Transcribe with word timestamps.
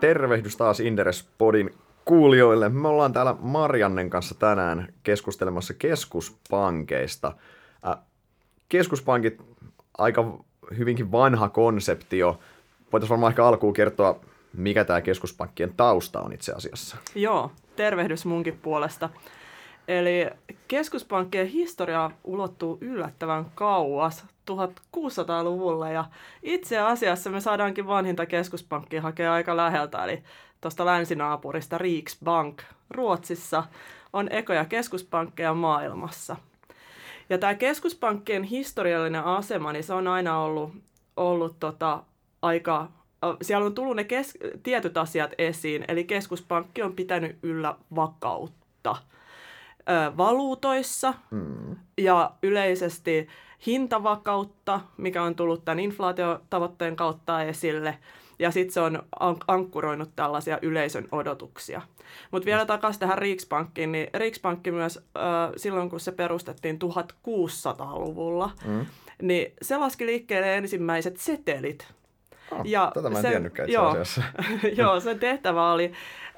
Tervehdys 0.00 0.56
taas 0.56 0.80
Inderes 0.80 1.28
Podin 1.38 1.70
kuulijoille. 2.04 2.68
Me 2.68 2.88
ollaan 2.88 3.12
täällä 3.12 3.36
Mariannen 3.40 4.10
kanssa 4.10 4.34
tänään 4.34 4.92
keskustelemassa 5.02 5.74
keskuspankeista. 5.74 7.32
Äh, 7.86 7.98
keskuspankit, 8.68 9.42
aika 9.98 10.38
hyvinkin 10.78 11.12
vanha 11.12 11.48
konsepti 11.48 12.18
jo. 12.18 12.38
Voitaisiin 12.92 13.10
varmaan 13.10 13.30
ehkä 13.30 13.46
alkuun 13.46 13.72
kertoa, 13.72 14.20
mikä 14.52 14.84
tämä 14.84 15.00
keskuspankkien 15.00 15.74
tausta 15.76 16.20
on 16.20 16.32
itse 16.32 16.52
asiassa. 16.52 16.96
Joo, 17.14 17.52
tervehdys 17.76 18.24
munkin 18.24 18.58
puolesta. 18.62 19.10
Eli 19.88 20.30
keskuspankkien 20.68 21.46
historia 21.46 22.10
ulottuu 22.24 22.78
yllättävän 22.80 23.46
kauas 23.54 24.26
1600-luvulle 24.50 25.92
ja 25.92 26.04
itse 26.42 26.78
asiassa 26.78 27.30
me 27.30 27.40
saadaankin 27.40 27.86
vanhinta 27.86 28.26
keskuspankkia 28.26 29.02
hakea 29.02 29.32
aika 29.32 29.56
läheltä, 29.56 30.04
eli 30.04 30.22
tuosta 30.60 30.86
länsinaapurista 30.86 31.78
Riksbank 31.78 32.62
Ruotsissa 32.90 33.64
on 34.12 34.32
ekoja 34.32 34.64
keskuspankkeja 34.64 35.54
maailmassa. 35.54 36.36
Ja 37.30 37.38
tämä 37.38 37.54
keskuspankkien 37.54 38.42
historiallinen 38.42 39.24
asema, 39.24 39.72
niin 39.72 39.84
se 39.84 39.94
on 39.94 40.08
aina 40.08 40.38
ollut, 40.38 40.72
ollut 41.16 41.60
tota, 41.60 42.02
aika 42.42 42.88
siellä 43.42 43.66
on 43.66 43.74
tullut 43.74 43.96
ne 43.96 44.04
kes- 44.04 44.38
tietyt 44.62 44.96
asiat 44.96 45.30
esiin, 45.38 45.84
eli 45.88 46.04
keskuspankki 46.04 46.82
on 46.82 46.92
pitänyt 46.92 47.38
yllä 47.42 47.74
vakautta 47.96 48.96
ö, 49.90 50.16
valuutoissa 50.16 51.14
mm. 51.30 51.76
ja 51.98 52.30
yleisesti 52.42 53.28
hintavakautta, 53.66 54.80
mikä 54.96 55.22
on 55.22 55.34
tullut 55.34 55.64
tämän 55.64 55.80
inflaatiotavoitteen 55.80 56.96
kautta 56.96 57.42
esille, 57.42 57.98
ja 58.38 58.50
sitten 58.50 58.74
se 58.74 58.80
on 58.80 59.02
ankkuroinut 59.48 60.10
tällaisia 60.16 60.58
yleisön 60.62 61.08
odotuksia. 61.12 61.82
Mutta 62.30 62.46
vielä 62.46 62.66
takaisin 62.66 63.00
tähän 63.00 63.18
Rikspankkiin, 63.18 63.92
niin 63.92 64.08
Rikspankki 64.14 64.70
myös 64.70 64.96
ö, 64.96 65.20
silloin, 65.56 65.90
kun 65.90 66.00
se 66.00 66.12
perustettiin 66.12 66.78
1600-luvulla, 66.84 68.50
mm. 68.66 68.86
niin 69.22 69.52
se 69.62 69.76
laski 69.76 70.06
liikkeelle 70.06 70.56
ensimmäiset 70.56 71.16
setelit, 71.16 71.97
Oh, 72.50 72.60
ja 72.64 72.90
tätä 72.94 73.10
mä 73.10 73.18
en 73.18 73.22
sen, 73.22 73.50
joo, 73.66 73.96
joo, 74.76 75.00
sen 75.00 75.18
tehtävä 75.18 75.72
oli 75.72 75.92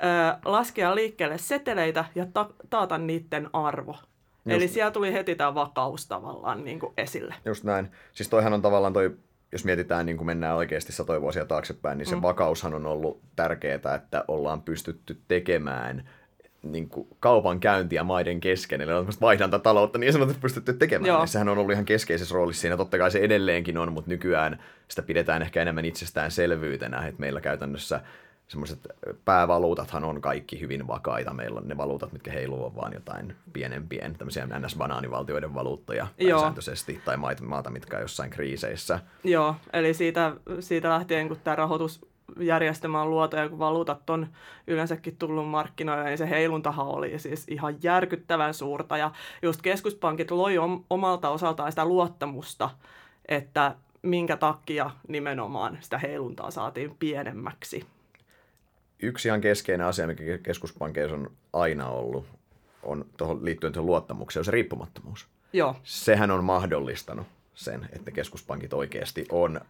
äh, 0.05 0.39
laskea 0.44 0.94
liikkeelle 0.94 1.39
seteleitä 1.39 2.05
ja 2.14 2.27
ta- 2.27 2.50
taata 2.70 2.98
niiden 2.98 3.50
arvo. 3.53 3.92
Just. 3.92 4.56
Eli 4.56 4.69
siellä 4.69 4.91
tuli 4.91 5.12
heti 5.12 5.34
tämä 5.34 5.55
vakaus 5.55 6.06
tavallaan 6.06 6.64
niin 6.64 6.81
kuin 6.81 6.92
esille. 6.97 7.34
Just 7.44 7.64
näin. 7.64 7.91
Siis 8.12 8.28
toihan 8.28 8.53
on 8.53 8.62
tavallaan 8.62 8.92
toi, 8.92 9.16
jos 9.53 9.64
mietitään 9.64 10.06
niin 10.06 10.16
kuin 10.16 10.27
mennään 10.27 10.56
oikeasti 10.56 10.92
satoja 10.92 11.20
vuosia 11.20 11.44
taaksepäin, 11.44 11.98
niin 11.98 12.06
se 12.06 12.14
mm. 12.14 12.22
vakaushan 12.22 12.75
on 12.75 12.86
ollut 12.86 13.20
tärkeää, 13.36 13.94
että 13.97 14.25
ollaan 14.28 14.62
pystytty 14.62 15.20
tekemään 15.28 16.08
niin 16.62 16.89
kuin 16.89 17.08
kaupan 17.20 17.61
käyntiä 17.61 18.05
maiden 18.05 18.41
kesken, 18.41 18.80
eli 18.80 18.92
on 18.92 19.08
vaihdantataloutta 19.20 19.98
niin 19.98 20.12
sanotusti 20.12 20.41
pystytty 20.41 20.72
tekemään. 20.72 21.08
Joo. 21.08 21.27
Sehän 21.27 21.48
on 21.48 21.58
ollut 21.58 21.72
ihan 21.72 21.84
keskeisessä 21.84 22.34
roolissa 22.34 22.61
siinä, 22.61 22.77
totta 22.77 22.98
kai 22.98 23.11
se 23.11 23.19
edelleenkin 23.19 23.78
on, 23.78 23.92
mutta 23.92 24.11
nykyään 24.11 24.62
sitä 24.88 25.03
pidetään 25.03 25.42
ehkä 25.42 25.62
enemmän 25.62 25.84
itsestäänselvyytenä, 25.84 27.06
että 27.06 27.20
meillä 27.20 27.41
käytännössä 27.41 28.00
semmoiset 28.48 28.78
päävaluutathan 29.25 30.05
on 30.05 30.20
kaikki 30.20 30.61
hyvin 30.61 30.86
vakaita. 30.86 31.34
Meillä 31.34 31.61
on 31.61 31.69
ne 31.69 31.77
valuutat, 31.77 32.12
mitkä 32.12 32.31
heiluu 32.31 32.75
vaan 32.77 32.92
jotain 32.92 33.36
pienempien, 33.53 34.14
tämmöisiä 34.19 34.47
NS-banaanivaltioiden 34.47 35.55
valuuttoja 35.55 36.06
pääsääntöisesti, 36.28 37.00
tai 37.05 37.16
maita, 37.16 37.44
maata, 37.44 37.70
mitkä 37.70 37.97
on 37.97 38.03
jossain 38.03 38.31
kriiseissä. 38.31 39.00
Joo, 39.25 39.55
eli 39.72 39.94
siitä, 39.94 40.33
siitä 40.61 40.88
lähtien, 40.88 41.28
kun 41.28 41.36
tämä 41.44 41.56
rahoitus 41.56 42.09
järjestelmä 42.40 43.02
on 43.02 43.10
luotu 43.10 43.36
ja 43.36 43.48
kun 43.48 43.58
valuutat 43.58 44.10
on 44.10 44.26
yleensäkin 44.66 45.16
tullut 45.16 45.48
markkinoille, 45.48 46.04
niin 46.04 46.18
se 46.18 46.30
heiluntahan 46.30 46.86
oli 46.86 47.18
siis 47.18 47.46
ihan 47.48 47.76
järkyttävän 47.82 48.54
suurta. 48.54 48.96
Ja 48.96 49.10
just 49.42 49.62
keskuspankit 49.62 50.30
loi 50.30 50.54
omalta 50.90 51.28
osaltaan 51.28 51.72
sitä 51.72 51.84
luottamusta, 51.84 52.70
että 53.28 53.74
minkä 54.02 54.36
takia 54.36 54.90
nimenomaan 55.08 55.78
sitä 55.80 55.98
heiluntaa 55.98 56.50
saatiin 56.50 56.96
pienemmäksi. 56.98 57.86
Yksi 59.02 59.28
ihan 59.28 59.40
keskeinen 59.40 59.86
asia, 59.86 60.06
mikä 60.06 60.38
keskuspankeissa 60.42 61.16
on 61.16 61.30
aina 61.52 61.88
ollut, 61.88 62.26
on 62.82 63.04
tuohon 63.16 63.44
liittyen 63.44 63.72
tuohon 63.72 63.86
luottamukseen, 63.86 64.40
on 64.40 64.44
se 64.44 64.50
riippumattomuus. 64.50 65.28
Joo. 65.52 65.76
Sehän 65.82 66.30
on 66.30 66.44
mahdollistanut 66.44 67.26
sen, 67.55 67.88
että 67.93 68.11
keskuspankit 68.11 68.72
oikeasti 68.72 69.27
on 69.31 69.61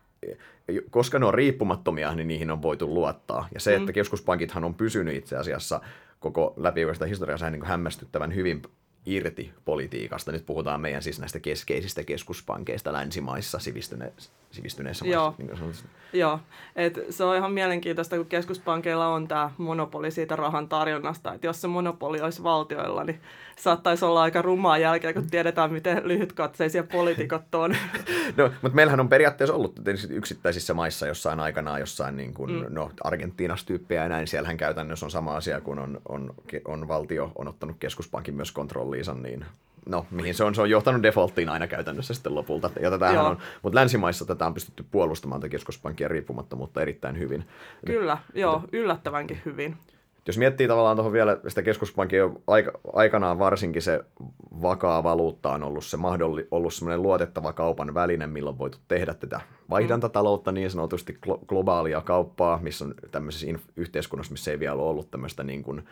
koska 0.90 1.18
ne 1.18 1.26
on 1.26 1.34
riippumattomia, 1.34 2.14
niin 2.14 2.28
niihin 2.28 2.50
on 2.50 2.62
voitu 2.62 2.94
luottaa. 2.94 3.48
Ja 3.54 3.60
se, 3.60 3.76
mm. 3.76 3.80
että 3.80 3.92
keskuspankithan 3.92 4.64
on 4.64 4.74
pysynyt 4.74 5.16
itse 5.16 5.36
asiassa 5.36 5.80
koko 6.20 6.54
läpi 6.56 6.84
historiassa 7.06 7.50
niin 7.50 7.66
hämmästyttävän 7.66 8.34
hyvin 8.34 8.62
irti 9.10 9.52
politiikasta. 9.64 10.32
Nyt 10.32 10.46
puhutaan 10.46 10.80
meidän 10.80 11.02
siis 11.02 11.20
näistä 11.20 11.40
keskeisistä 11.40 12.04
keskuspankeista 12.04 12.92
länsimaissa, 12.92 13.58
sivistyne, 13.58 14.12
sivistyneissä 14.50 15.06
Joo. 15.06 15.34
maissa. 15.38 15.84
Niin 16.12 16.20
Joo, 16.20 16.40
Et 16.76 17.00
se 17.10 17.24
on 17.24 17.36
ihan 17.36 17.52
mielenkiintoista, 17.52 18.16
kun 18.16 18.26
keskuspankeilla 18.26 19.08
on 19.08 19.28
tämä 19.28 19.50
monopoli 19.58 20.10
siitä 20.10 20.36
rahan 20.36 20.68
tarjonnasta. 20.68 21.34
Että 21.34 21.46
jos 21.46 21.60
se 21.60 21.68
monopoli 21.68 22.20
olisi 22.20 22.42
valtioilla, 22.42 23.04
niin 23.04 23.20
saattaisi 23.56 24.04
olla 24.04 24.22
aika 24.22 24.42
rumaa 24.42 24.78
jälkeen, 24.78 25.14
kun 25.14 25.30
tiedetään, 25.30 25.72
miten 25.72 26.08
lyhytkatseisia 26.08 26.84
poliitikot 26.84 27.54
on. 27.54 27.76
no, 28.36 28.50
mutta 28.62 28.76
meillähän 28.76 29.00
on 29.00 29.08
periaatteessa 29.08 29.54
ollut 29.54 29.80
yksittäisissä 30.08 30.74
maissa 30.74 31.06
jossain 31.06 31.40
aikanaan, 31.40 31.80
jossain 31.80 32.16
niin 32.16 32.34
kuin, 32.34 32.52
mm. 32.52 32.66
no, 32.68 32.90
Argentiinas 33.04 33.64
tyyppejä 33.64 34.02
ja 34.02 34.08
näin. 34.08 34.26
Siellähän 34.26 34.56
käytännössä 34.56 35.06
on 35.06 35.10
sama 35.10 35.36
asia, 35.36 35.60
kun 35.60 35.78
on, 35.78 36.00
on, 36.08 36.34
on 36.64 36.88
valtio 36.88 37.32
on 37.34 37.48
ottanut 37.48 37.76
keskuspankin 37.80 38.34
myös 38.34 38.52
kontrolliinsa, 39.04 39.28
niin 39.28 39.44
no, 39.86 40.06
mihin 40.10 40.34
se 40.34 40.44
on, 40.44 40.54
se 40.54 40.62
on 40.62 40.70
johtanut 40.70 41.02
defaulttiin 41.02 41.48
aina 41.48 41.66
käytännössä 41.66 42.14
sitten 42.14 42.34
lopulta. 42.34 42.70
Ja 42.80 43.22
on, 43.22 43.38
mutta 43.62 43.76
länsimaissa 43.76 44.24
tätä 44.24 44.46
on 44.46 44.54
pystytty 44.54 44.84
puolustamaan 44.90 45.40
tätä 45.40 45.50
keskuspankkien 45.50 46.10
riippumattomuutta 46.10 46.82
erittäin 46.82 47.18
hyvin. 47.18 47.44
Kyllä, 47.86 48.18
joo, 48.34 48.62
yllättävänkin 48.72 49.40
hyvin. 49.44 49.76
Jos 50.26 50.38
miettii 50.38 50.68
tavallaan 50.68 50.96
tuohon 50.96 51.12
vielä 51.12 51.38
sitä 51.48 51.62
keskuspankin 51.62 52.20
aika, 52.46 52.72
aikanaan 52.92 53.38
varsinkin 53.38 53.82
se 53.82 54.04
vakaa 54.62 55.02
valuutta 55.02 55.52
on 55.52 55.62
ollut 55.62 55.84
se 55.84 55.96
mahdolli, 55.96 56.48
ollut 56.50 56.74
semmoinen 56.74 57.02
luotettava 57.02 57.52
kaupan 57.52 57.94
väline, 57.94 58.26
milloin 58.26 58.58
voitu 58.58 58.78
tehdä 58.88 59.14
tätä 59.14 59.40
vaihdantataloutta 59.70 60.52
niin 60.52 60.70
sanotusti 60.70 61.18
globaalia 61.46 62.00
kauppaa, 62.00 62.58
missä 62.62 62.84
on 62.84 62.94
tämmöisessä 63.10 63.46
yhteiskunnassa, 63.76 64.32
missä 64.32 64.50
ei 64.50 64.58
vielä 64.58 64.74
ole 64.74 64.90
ollut 64.90 65.10
tämmöistä 65.10 65.44
niin 65.44 65.62
kuin 65.62 65.82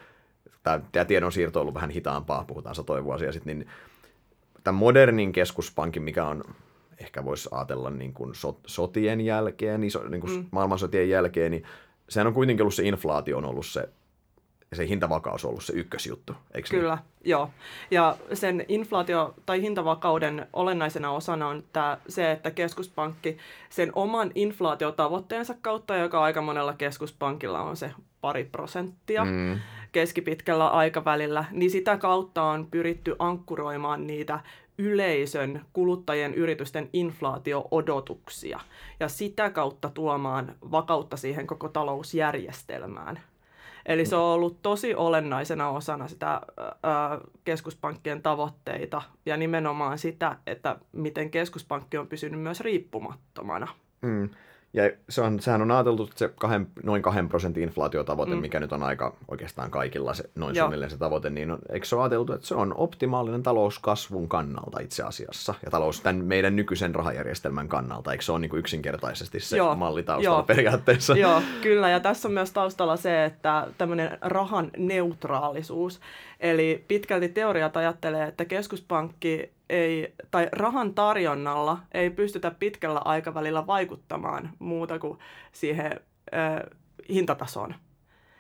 tämä 0.93 1.05
tiedonsiirto 1.05 1.59
on 1.59 1.61
ollut 1.61 1.75
vähän 1.75 1.91
hitaampaa, 1.91 2.45
puhutaan 2.45 2.75
satoja 2.75 3.05
vuosia 3.05 3.33
sitten, 3.33 3.59
niin 3.59 3.69
tämän 4.65 4.79
modernin 4.79 5.33
keskuspankin, 5.33 6.03
mikä 6.03 6.25
on 6.25 6.45
ehkä 6.99 7.25
voisi 7.25 7.49
ajatella 7.53 7.91
niin 7.91 8.13
kuin 8.13 8.33
sotien 8.67 9.21
jälkeen, 9.21 9.85
iso, 9.85 10.09
niin 10.09 10.21
kuin 10.21 10.33
mm. 10.33 10.47
maailmansotien 10.51 11.11
jälkeen, 11.11 11.51
niin 11.51 11.65
sehän 12.09 12.27
on 12.27 12.35
kuitenkin 12.35 12.63
ollut 12.63 12.75
se 12.75 12.83
inflaatio 12.83 13.39
on 13.39 13.45
ollut 13.45 13.67
se 13.67 13.89
ja 14.71 14.77
se 14.77 14.89
hintavakaus 14.89 15.45
on 15.45 15.49
ollut 15.49 15.65
se 15.65 15.73
ykkösjuttu, 15.73 16.33
eikö 16.55 16.69
Kyllä, 16.71 16.95
niin? 16.95 17.31
joo. 17.31 17.51
Ja 17.91 18.17
sen 18.33 18.65
inflaatio- 18.69 19.35
tai 19.47 19.63
hintavakauden 19.63 20.47
olennaisena 20.53 21.11
osana 21.11 21.49
on 21.49 21.65
tämä, 21.73 21.99
se, 22.09 22.33
että 22.33 22.51
keskuspankki 22.51 23.37
sen 23.71 23.93
oman 23.95 24.33
inflaatiotavoitteensa 24.35 25.55
kautta, 25.63 25.97
joka 25.97 26.23
aika 26.23 26.43
monella 26.43 26.73
keskuspankilla 26.73 27.61
on 27.63 27.77
se 27.77 27.91
pari 28.21 28.45
prosenttia 28.45 29.25
mm. 29.25 29.59
keskipitkällä 29.93 30.69
aikavälillä, 30.69 31.45
niin 31.51 31.71
sitä 31.71 31.97
kautta 31.97 32.43
on 32.43 32.67
pyritty 32.71 33.17
ankkuroimaan 33.19 34.07
niitä 34.07 34.41
yleisön, 34.79 35.65
kuluttajien, 35.73 36.35
yritysten 36.35 36.89
inflaatio-odotuksia 36.93 38.61
ja 39.01 39.09
sitä 39.09 39.51
kautta 39.51 39.91
tuomaan 39.91 40.55
vakautta 40.71 41.17
siihen 41.17 41.47
koko 41.47 41.69
talousjärjestelmään. 41.69 43.21
Eli 43.87 44.07
se 44.07 44.17
on 44.17 44.23
ollut 44.23 44.63
tosi 44.63 44.95
olennaisena 44.95 45.69
osana 45.69 46.09
sitä 46.09 46.29
ää, 46.29 47.21
keskuspankkien 47.45 48.23
tavoitteita 48.23 49.03
ja 49.27 49.37
nimenomaan 49.37 49.99
sitä, 49.99 50.37
että 50.47 50.77
miten 50.93 51.31
keskuspankki 51.31 51.99
on 51.99 52.07
pysynyt 52.07 52.41
myös 52.41 52.61
riippumattomana. 52.61 53.69
Mm. 54.03 54.31
Ja 54.73 54.91
se 55.09 55.23
on, 55.23 55.41
sehän 55.41 55.63
on 55.63 55.71
ajateltu, 55.71 56.03
että 56.03 56.19
se 56.19 56.29
kahden, 56.29 56.67
noin 56.83 57.03
kahden 57.03 57.29
prosentin 57.29 57.63
inflaatiotavoite, 57.63 58.35
mm. 58.35 58.41
mikä 58.41 58.61
nyt 58.61 58.73
on 58.73 58.83
aika 58.83 59.17
oikeastaan 59.29 59.71
kaikilla 59.71 60.15
se, 60.15 60.25
noin 60.35 60.57
Joo. 60.57 60.65
suunnilleen 60.65 60.91
se 60.91 60.97
tavoite, 60.97 61.31
niin 61.31 61.51
on, 61.51 61.59
eikö 61.73 61.87
se 61.87 61.97
ole 61.97 62.03
ajateltu, 62.03 62.33
että 62.33 62.47
se 62.47 62.55
on 62.55 62.75
optimaalinen 62.77 63.43
talouskasvun 63.43 64.29
kannalta 64.29 64.81
itse 64.81 65.03
asiassa 65.03 65.55
ja 65.65 65.71
talous 65.71 66.01
tämän 66.01 66.25
meidän 66.25 66.57
nykyisen 66.57 66.95
rahajärjestelmän 66.95 67.69
kannalta, 67.69 68.13
eikö 68.13 68.25
se 68.25 68.33
ole 68.33 68.41
niin 68.41 68.51
kuin 68.51 68.61
yksinkertaisesti 68.61 69.41
se 69.41 69.57
Joo. 69.57 69.77
malli 69.77 70.03
taustalla 70.03 70.39
Joo. 70.39 70.47
periaatteessa? 70.47 71.17
Joo, 71.17 71.43
kyllä 71.63 71.89
ja 71.89 72.01
tässä 72.01 72.29
on 72.29 72.35
myös 72.35 72.53
taustalla 72.53 72.97
se, 72.97 73.25
että 73.25 73.67
tämmöinen 73.79 74.19
rahan 74.21 74.71
neutraalisuus, 74.77 76.01
eli 76.41 76.85
pitkälti 76.89 77.29
teoriat 77.29 77.77
ajattelee, 77.77 78.29
että 78.29 78.45
keskuspankki 78.45 79.53
ei, 79.71 80.15
tai 80.31 80.49
rahan 80.53 80.95
tarjonnalla 80.95 81.79
ei 81.93 82.11
pystytä 82.11 82.51
pitkällä 82.51 83.01
aikavälillä 83.05 83.67
vaikuttamaan 83.67 84.51
muuta 84.59 84.99
kuin 84.99 85.19
siihen 85.53 85.93
ö, 85.93 86.77
hintatasoon. 87.09 87.75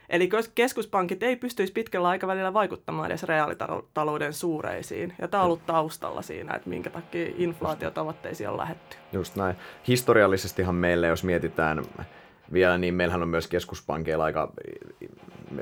Eli 0.08 0.28
keskuspankit 0.54 1.22
ei 1.22 1.36
pystyisi 1.36 1.72
pitkällä 1.72 2.08
aikavälillä 2.08 2.54
vaikuttamaan 2.54 3.06
edes 3.06 3.22
reaalitalouden 3.22 4.32
suureisiin. 4.32 5.14
Ja 5.18 5.28
tämä 5.28 5.42
on 5.42 5.46
ollut 5.46 5.66
taustalla 5.66 6.22
siinä, 6.22 6.54
että 6.54 6.68
minkä 6.68 6.90
takia 6.90 7.32
inflaatiotavoitteisiin 7.36 8.48
on 8.48 8.56
lähetty. 8.56 8.96
Just 9.12 9.36
näin. 9.36 9.56
Historiallisestihan 9.88 10.74
meille, 10.74 11.06
jos 11.06 11.24
mietitään 11.24 11.82
vielä, 12.52 12.78
niin 12.78 12.94
meillähän 12.94 13.22
on 13.22 13.28
myös 13.28 13.46
keskuspankeilla 13.46 14.24
aika, 14.24 14.52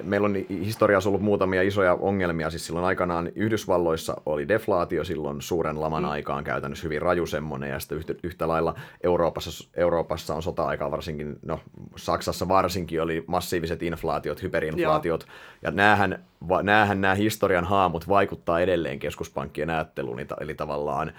meillä 0.03 0.25
on 0.25 0.35
historiassa 0.51 1.11
ollut 1.11 1.23
muutamia 1.23 1.63
isoja 1.63 1.95
ongelmia, 1.95 2.51
siis 2.51 2.67
silloin 2.67 2.87
aikanaan 2.87 3.33
Yhdysvalloissa 3.35 4.17
oli 4.27 4.49
deflaatio 4.49 5.05
silloin 5.05 5.43
suuren 5.43 5.81
laman 5.81 6.03
mm. 6.03 6.09
aikaan 6.09 6.45
käytännössä 6.45 6.85
hyvin 6.85 7.03
raju 7.03 7.27
semmoinen, 7.27 7.71
ja 7.71 7.79
sitten 7.79 7.99
yhtä, 7.99 8.15
yhtä 8.23 8.49
lailla 8.49 8.75
Euroopassa, 9.03 9.69
Euroopassa 9.75 10.35
on 10.35 10.43
sota-aikaa 10.43 10.91
varsinkin, 10.91 11.39
no 11.43 11.61
Saksassa 11.97 12.49
varsinkin 12.49 13.03
oli 13.03 13.25
massiiviset 13.27 13.83
inflaatiot, 13.83 14.43
hyperinflaatiot, 14.43 15.27
Joo. 15.27 15.35
ja 15.63 15.71
näähän, 15.71 16.25
näähän 16.63 17.01
nämä 17.01 17.15
historian 17.15 17.65
haamut 17.65 18.09
vaikuttaa 18.09 18.61
edelleen 18.61 18.99
keskuspankkien 18.99 19.71
ajatteluun, 19.71 20.19
eli 20.41 20.55
tavallaan 20.55 21.13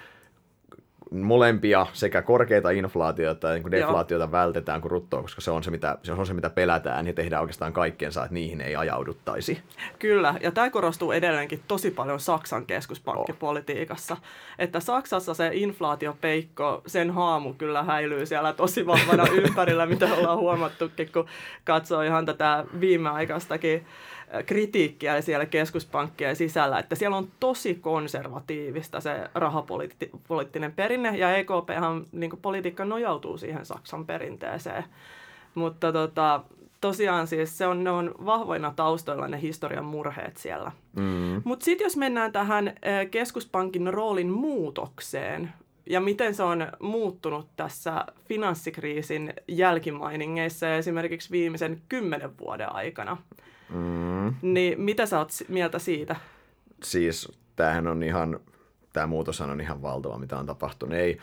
molempia 1.11 1.87
sekä 1.93 2.21
korkeita 2.21 2.69
inflaatiota 2.69 3.47
ja 3.47 3.53
niin 3.53 3.71
deflaatiota 3.71 4.23
Joo. 4.23 4.31
vältetään 4.31 4.81
kuin 4.81 4.91
ruttoa, 4.91 5.21
koska 5.21 5.41
se 5.41 5.51
on 5.51 5.63
se, 5.63 5.71
mitä, 5.71 5.97
se 6.03 6.11
on 6.11 6.25
se, 6.25 6.33
mitä 6.33 6.49
pelätään 6.49 7.07
ja 7.07 7.13
tehdään 7.13 7.41
oikeastaan 7.41 7.73
kaikkensa, 7.73 8.23
että 8.23 8.33
niihin 8.33 8.61
ei 8.61 8.75
ajauduttaisi. 8.75 9.61
Kyllä, 9.99 10.35
ja 10.41 10.51
tämä 10.51 10.69
korostuu 10.69 11.11
edelleenkin 11.11 11.61
tosi 11.67 11.91
paljon 11.91 12.19
Saksan 12.19 12.65
keskuspankkipolitiikassa. 12.65 14.13
Oh. 14.13 14.19
Että 14.59 14.79
Saksassa 14.79 15.33
se 15.33 15.49
inflaatiopeikko, 15.53 16.81
sen 16.87 17.11
haamu 17.11 17.53
kyllä 17.53 17.83
häilyy 17.83 18.25
siellä 18.25 18.53
tosi 18.53 18.85
vahvana 18.85 19.23
ympärillä, 19.43 19.85
mitä 19.85 20.13
ollaan 20.17 20.37
huomattukin, 20.37 21.11
kun 21.11 21.27
katsoo 21.63 22.01
ihan 22.01 22.25
tätä 22.25 22.65
viimeaikaistakin 22.79 23.85
kritiikkiä 24.45 25.21
siellä 25.21 25.45
keskuspankkien 25.45 26.35
sisällä, 26.35 26.79
että 26.79 26.95
siellä 26.95 27.17
on 27.17 27.27
tosi 27.39 27.75
konservatiivista 27.75 29.01
se 29.01 29.29
rahapoliittinen 29.35 30.71
perinne, 30.75 31.17
ja 31.17 31.35
EKPhan 31.37 32.05
niin 32.11 32.31
politiikka 32.41 32.85
nojautuu 32.85 33.37
siihen 33.37 33.65
Saksan 33.65 34.05
perinteeseen. 34.05 34.83
Mutta 35.55 35.93
tota, 35.93 36.43
tosiaan 36.81 37.27
siis 37.27 37.57
se 37.57 37.67
on, 37.67 37.83
ne 37.83 37.91
on 37.91 38.15
vahvoina 38.25 38.73
taustoilla 38.75 39.27
ne 39.27 39.41
historian 39.41 39.85
murheet 39.85 40.37
siellä. 40.37 40.71
Mm. 40.95 41.41
Mutta 41.43 41.65
sitten 41.65 41.85
jos 41.85 41.97
mennään 41.97 42.31
tähän 42.31 42.73
keskuspankin 43.11 43.93
roolin 43.93 44.29
muutokseen, 44.29 45.53
ja 45.85 45.99
miten 45.99 46.35
se 46.35 46.43
on 46.43 46.67
muuttunut 46.79 47.47
tässä 47.55 48.05
finanssikriisin 48.25 49.33
jälkimainingeissa 49.47 50.75
esimerkiksi 50.75 51.31
viimeisen 51.31 51.81
kymmenen 51.89 52.37
vuoden 52.37 52.75
aikana, 52.75 53.17
Mm. 53.69 54.33
Niin 54.41 54.81
mitä 54.81 55.05
sä 55.05 55.19
oot 55.19 55.29
mieltä 55.47 55.79
siitä? 55.79 56.15
Siis 56.83 57.31
tämähän 57.55 57.87
on 57.87 58.03
ihan, 58.03 58.39
tämä 58.93 59.07
muutos 59.07 59.41
on 59.41 59.61
ihan 59.61 59.81
valtava, 59.81 60.17
mitä 60.17 60.37
on 60.37 60.45
tapahtunut. 60.45 60.95
Ei, 60.95 61.17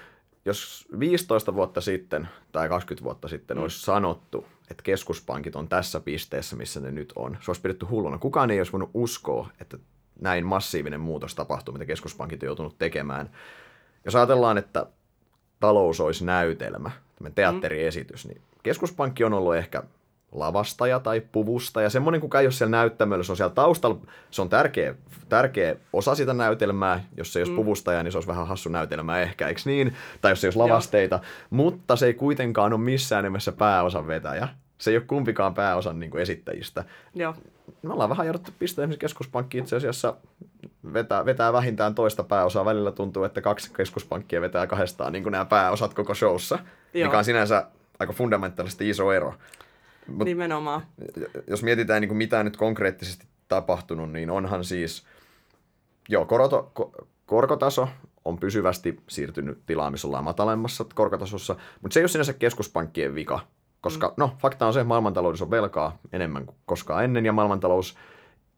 jos 0.44 0.88
15 0.99 1.55
vuotta 1.55 1.81
sitten 1.81 2.29
tai 2.52 2.69
20 2.69 3.05
vuotta 3.05 3.29
sitten 3.29 3.56
mm. 3.56 3.62
olisi 3.62 3.81
sanottu, 3.81 4.46
että 4.70 4.82
keskuspankit 4.82 5.56
on 5.56 5.69
tässä 5.69 6.00
pisteessä, 6.00 6.56
missä 6.56 6.81
ne 6.81 6.91
nyt 6.91 7.12
on, 7.17 7.37
se 7.41 7.50
olisi 7.50 7.62
pidetty 7.62 7.87
hulluna. 7.87 8.19
Kukaan 8.19 8.50
ei 8.50 8.61
olisi 8.61 8.73
voinut 8.73 8.90
uskoa, 8.94 9.49
että 9.61 9.79
näin 10.20 10.47
massiivinen 10.47 11.00
muutos 11.00 11.35
tapahtuu, 11.35 11.73
mitä 11.73 11.85
keskuspankit 11.85 12.43
on 12.43 12.47
joutunut 12.47 12.79
tekemään. 12.79 13.31
Jos 14.05 14.17
ajatellaan, 14.17 14.58
että 14.58 14.87
talous 15.61 16.00
olisi 16.00 16.25
näytelmä, 16.25 16.90
teatteriesitys, 17.35 18.26
niin 18.26 18.40
keskuspankki 18.62 19.25
on 19.25 19.32
ollut 19.32 19.56
ehkä 19.56 19.82
lavastaja 20.34 21.00
tai 21.00 21.22
puvustaja, 21.32 21.90
semmoinen 21.90 22.20
kuka 22.20 22.40
ei 22.40 22.46
ole 22.46 22.52
siellä 22.52 22.70
näyttämöllä, 22.70 23.25
se 23.25 23.32
on 23.32 23.36
siellä 23.36 23.54
taustalla, 23.54 23.98
se 24.31 24.42
on 24.42 24.48
tärkeä, 24.48 24.94
tärkeä 25.28 25.76
osa 25.92 26.14
sitä 26.14 26.34
näytelmää, 26.34 27.04
jos 27.16 27.32
se 27.32 27.38
ei 27.38 27.40
olisi 27.40 27.52
mm. 27.52 27.56
puvustaja, 27.56 28.02
niin 28.02 28.12
se 28.12 28.19
olisi 28.19 28.28
vähän 28.28 28.46
hassu 28.46 28.69
näytelmä 28.69 29.20
ehkä, 29.20 29.48
eikö 29.48 29.60
niin? 29.64 29.94
Tai 30.20 30.32
jos 30.32 30.40
se 30.40 30.46
ei 30.46 30.48
olisi 30.48 30.58
lavasteita, 30.58 31.16
Joo. 31.16 31.25
mutta 31.50 31.96
se 31.96 32.06
ei 32.06 32.14
kuitenkaan 32.14 32.72
ole 32.72 32.81
missään 32.81 33.25
nimessä 33.25 33.52
pääosan 33.52 34.06
vetäjä. 34.06 34.48
Se 34.78 34.90
ei 34.90 34.96
ole 34.96 35.04
kumpikaan 35.06 35.54
pääosan 35.54 36.00
niin 36.00 36.10
kuin 36.10 36.22
esittäjistä. 36.22 36.84
Joo. 37.14 37.34
Me 37.82 37.92
ollaan 37.92 38.10
vähän 38.10 38.26
jouduttu 38.26 38.50
pistää 38.58 38.82
esimerkiksi 38.82 39.00
keskuspankki 39.00 39.58
itse 39.58 39.76
asiassa 39.76 40.16
vetää, 40.92 41.25
vetää 41.25 41.52
vähintään 41.52 41.94
toista 41.94 42.25
pääosaa. 42.25 42.64
Välillä 42.64 42.92
tuntuu, 42.92 43.25
että 43.25 43.40
kaksi 43.40 43.72
keskuspankkia 43.72 44.40
vetää 44.40 44.66
kahdestaan 44.66 45.12
niin 45.12 45.22
kuin 45.22 45.32
nämä 45.32 45.44
pääosat 45.44 45.94
koko 45.94 46.14
showssa, 46.14 46.58
Joo. 46.94 47.06
mikä 47.06 47.19
on 47.19 47.25
sinänsä 47.25 47.66
aika 47.98 48.12
fundamentaalisesti 48.12 48.88
iso 48.88 49.12
ero. 49.12 49.34
Mut 50.08 50.24
Nimenomaan. 50.24 50.82
Jos 51.46 51.62
mietitään, 51.62 52.00
niin 52.00 52.08
kuin 52.08 52.18
mitä 52.18 52.42
nyt 52.42 52.56
konkreettisesti 52.56 53.26
tapahtunut, 53.48 54.12
niin 54.12 54.30
onhan 54.30 54.64
siis, 54.64 55.06
joo, 56.08 56.26
koroto, 56.26 56.70
ko, 56.74 56.92
korkotaso 57.26 57.88
on 58.24 58.38
pysyvästi 58.38 59.00
siirtynyt 59.08 59.58
tilaan, 59.66 59.92
missä 59.92 60.08
ollaan 60.08 60.24
matalemmassa 60.24 60.84
korkotasossa, 60.94 61.56
mutta 61.82 61.94
se 61.94 62.00
ei 62.00 62.02
ole 62.02 62.08
sinänsä 62.08 62.32
keskuspankkien 62.32 63.14
vika, 63.14 63.40
koska 63.80 64.08
mm. 64.08 64.14
no, 64.16 64.36
fakta 64.38 64.66
on 64.66 64.72
se, 64.72 64.80
että 64.80 64.88
maailmantaloudessa 64.88 65.44
on 65.44 65.50
velkaa 65.50 65.98
enemmän 66.12 66.46
kuin 66.46 66.56
koskaan 66.66 67.04
ennen, 67.04 67.26
ja 67.26 67.32
maailmantalous 67.32 67.96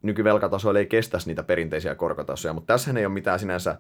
nykyvelkatasoilla 0.03 0.81
ei 0.81 0.87
kestäisi 0.87 1.27
niitä 1.27 1.43
perinteisiä 1.43 1.95
korkotasoja, 1.95 2.55
mutta 2.55 2.75
tässä 2.75 2.93
ei 2.97 3.07
ole 3.07 3.15
mitään 3.15 3.39
sinänsä 3.39 3.79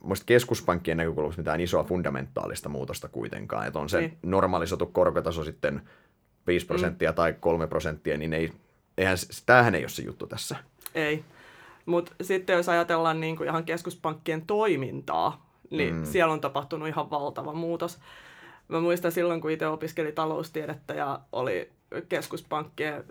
muista 0.00 0.26
keskuspankkien 0.26 0.96
näkökulmasta 0.96 1.40
mitään 1.40 1.60
isoa 1.60 1.84
fundamentaalista 1.84 2.68
muutosta 2.68 3.08
kuitenkaan, 3.08 3.66
että 3.66 3.78
on 3.78 3.88
se 3.88 4.00
niin. 4.00 4.18
normalisoitu 4.22 4.86
korkotaso 4.86 5.44
sitten 5.44 5.82
5 6.46 6.66
prosenttia 6.66 7.10
mm. 7.10 7.14
tai 7.14 7.34
3 7.40 7.66
prosenttia, 7.66 8.18
niin 8.18 8.32
ei, 8.32 8.52
eihän, 8.98 9.16
tämähän 9.46 9.74
ei 9.74 9.82
ole 9.82 9.88
se 9.88 10.02
juttu 10.02 10.26
tässä. 10.26 10.56
Ei. 10.94 11.24
Mutta 11.86 12.12
sitten 12.22 12.56
jos 12.56 12.68
ajatellaan 12.68 13.20
niin 13.20 13.36
kuin 13.36 13.48
ihan 13.48 13.64
keskuspankkien 13.64 14.46
toimintaa, 14.46 15.50
niin 15.70 15.94
mm. 15.94 16.04
siellä 16.04 16.32
on 16.32 16.40
tapahtunut 16.40 16.88
ihan 16.88 17.10
valtava 17.10 17.52
muutos. 17.52 17.98
Mä 18.68 18.80
muistan 18.80 19.12
silloin, 19.12 19.40
kun 19.40 19.50
itse 19.50 19.66
opiskelin 19.66 20.14
taloustiedettä 20.14 20.94
ja 20.94 21.20
oli 21.32 21.70
keskuspankkien 22.08 23.04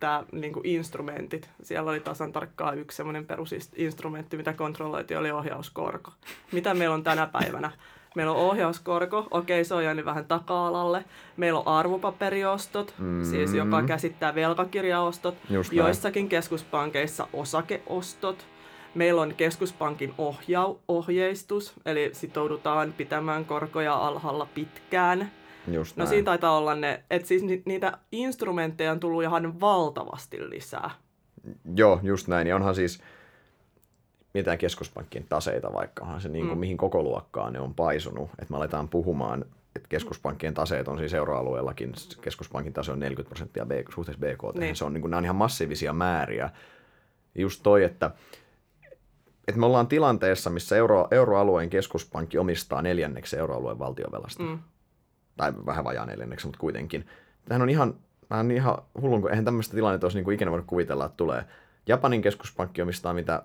tämä 0.00 0.24
niin 0.32 0.52
kuin 0.52 0.66
instrumentit. 0.66 1.50
Siellä 1.62 1.90
oli 1.90 2.00
tasan 2.00 2.32
tarkkaan 2.32 2.78
yksi 2.78 2.96
semmoinen 2.96 3.26
perusinstrumentti, 3.26 4.36
mitä 4.36 4.52
kontrolloitiin, 4.52 5.18
oli 5.18 5.30
ohjauskorko. 5.30 6.10
Mitä 6.52 6.74
meillä 6.74 6.94
on 6.94 7.02
tänä 7.02 7.26
päivänä? 7.26 7.70
Meillä 8.14 8.32
on 8.32 8.38
ohjauskorko, 8.38 9.26
okei 9.30 9.64
se 9.64 9.74
on 9.74 9.84
jäänyt 9.84 10.04
vähän 10.04 10.24
taka-alalle. 10.24 11.04
Meillä 11.36 11.58
on 11.58 11.68
arvopaperiostot, 11.68 12.94
mm-hmm. 12.98 13.24
siis 13.24 13.54
joka 13.54 13.82
käsittää 13.82 14.34
velkakirjaostot. 14.34 15.34
Just 15.50 15.72
Joissakin 15.72 16.28
keskuspankeissa 16.28 17.28
osakeostot. 17.32 18.46
Meillä 18.94 19.22
on 19.22 19.34
keskuspankin 19.34 20.14
ohjau, 20.18 20.76
ohjeistus, 20.88 21.72
eli 21.86 22.10
sitoudutaan 22.12 22.94
pitämään 22.96 23.44
korkoja 23.44 23.94
alhaalla 23.94 24.48
pitkään. 24.54 25.30
Just 25.68 25.96
no 25.96 26.06
siinä 26.06 26.24
taitaa 26.24 26.58
olla 26.58 26.74
ne, 26.74 27.02
että 27.10 27.28
siis 27.28 27.42
niitä 27.64 27.98
instrumentteja 28.12 28.92
on 28.92 29.00
tullut 29.00 29.22
ihan 29.22 29.60
valtavasti 29.60 30.50
lisää. 30.50 30.90
Joo, 31.76 32.00
just 32.02 32.28
näin. 32.28 32.46
Ja 32.46 32.56
onhan 32.56 32.74
siis, 32.74 33.00
mietitään 34.34 34.58
keskuspankkien 34.58 35.26
taseita 35.28 35.72
vaikka, 35.72 36.20
se 36.20 36.28
niin 36.28 36.46
kuin, 36.46 36.58
mm. 36.58 36.60
mihin 36.60 36.76
koko 36.76 37.02
luokkaan 37.02 37.52
ne 37.52 37.60
on 37.60 37.74
paisunut. 37.74 38.30
Että 38.38 38.52
me 38.52 38.56
aletaan 38.56 38.88
puhumaan, 38.88 39.44
että 39.76 39.88
keskuspankkien 39.88 40.54
taseet 40.54 40.88
on 40.88 40.98
siis 40.98 41.14
euroalueellakin, 41.14 41.92
keskuspankin 42.20 42.72
tase 42.72 42.92
on 42.92 42.98
40 42.98 43.28
prosenttia 43.28 43.66
B, 43.66 43.70
suhteessa 43.94 44.20
BKT. 44.20 44.58
Niin. 44.58 44.76
Se 44.76 44.84
on, 44.84 44.92
niin 44.94 45.00
kuin, 45.00 45.10
nämä 45.10 45.18
on 45.18 45.24
ihan 45.24 45.36
massiivisia 45.36 45.92
määriä. 45.92 46.50
Just 47.34 47.60
toi, 47.62 47.84
että, 47.84 48.10
että 49.48 49.60
me 49.60 49.66
ollaan 49.66 49.86
tilanteessa, 49.86 50.50
missä 50.50 50.76
euro, 50.76 51.08
euroalueen 51.10 51.70
keskuspankki 51.70 52.38
omistaa 52.38 52.82
neljänneksi 52.82 53.36
euroalueen 53.36 53.78
valtiovelasta. 53.78 54.42
Mm. 54.42 54.58
Tai 55.36 55.52
vähän 55.66 55.84
vajaa 55.84 56.06
neljänneksi, 56.06 56.46
mutta 56.46 56.60
kuitenkin. 56.60 57.06
Tämähän 57.44 57.62
on 57.62 57.70
ihan, 57.70 57.94
on 58.30 58.50
ihan 58.50 58.78
hullun, 59.00 59.20
kun 59.20 59.30
eihän 59.30 59.44
tämmöistä 59.44 59.74
tilannetta 59.74 60.06
olisi 60.06 60.18
niin 60.18 60.24
kuin 60.24 60.34
ikinä 60.34 60.50
voinut 60.50 60.66
kuvitella, 60.66 61.06
että 61.06 61.16
tulee. 61.16 61.44
Japanin 61.86 62.22
keskuspankki 62.22 62.82
omistaa 62.82 63.14
mitä 63.14 63.42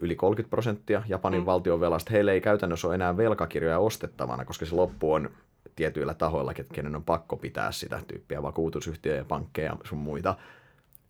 yli 0.00 0.16
30 0.16 0.50
prosenttia 0.50 1.02
Japanin 1.08 1.40
mm. 1.40 1.46
valtion 1.46 1.80
velasta. 1.80 2.10
Heille 2.10 2.32
ei 2.32 2.40
käytännössä 2.40 2.86
ole 2.86 2.94
enää 2.94 3.16
velkakirjoja 3.16 3.78
ostettavana, 3.78 4.44
koska 4.44 4.66
se 4.66 4.74
loppu 4.74 5.12
on 5.12 5.30
tietyillä 5.76 6.14
tahoilla, 6.14 6.54
kenen 6.72 6.96
on 6.96 7.04
pakko 7.04 7.36
pitää 7.36 7.72
sitä 7.72 8.02
tyyppiä, 8.06 8.42
vakuutusyhtiöjä, 8.42 9.24
pankkeja 9.24 9.70
ja 9.70 9.76
sun 9.84 9.98
muita. 9.98 10.34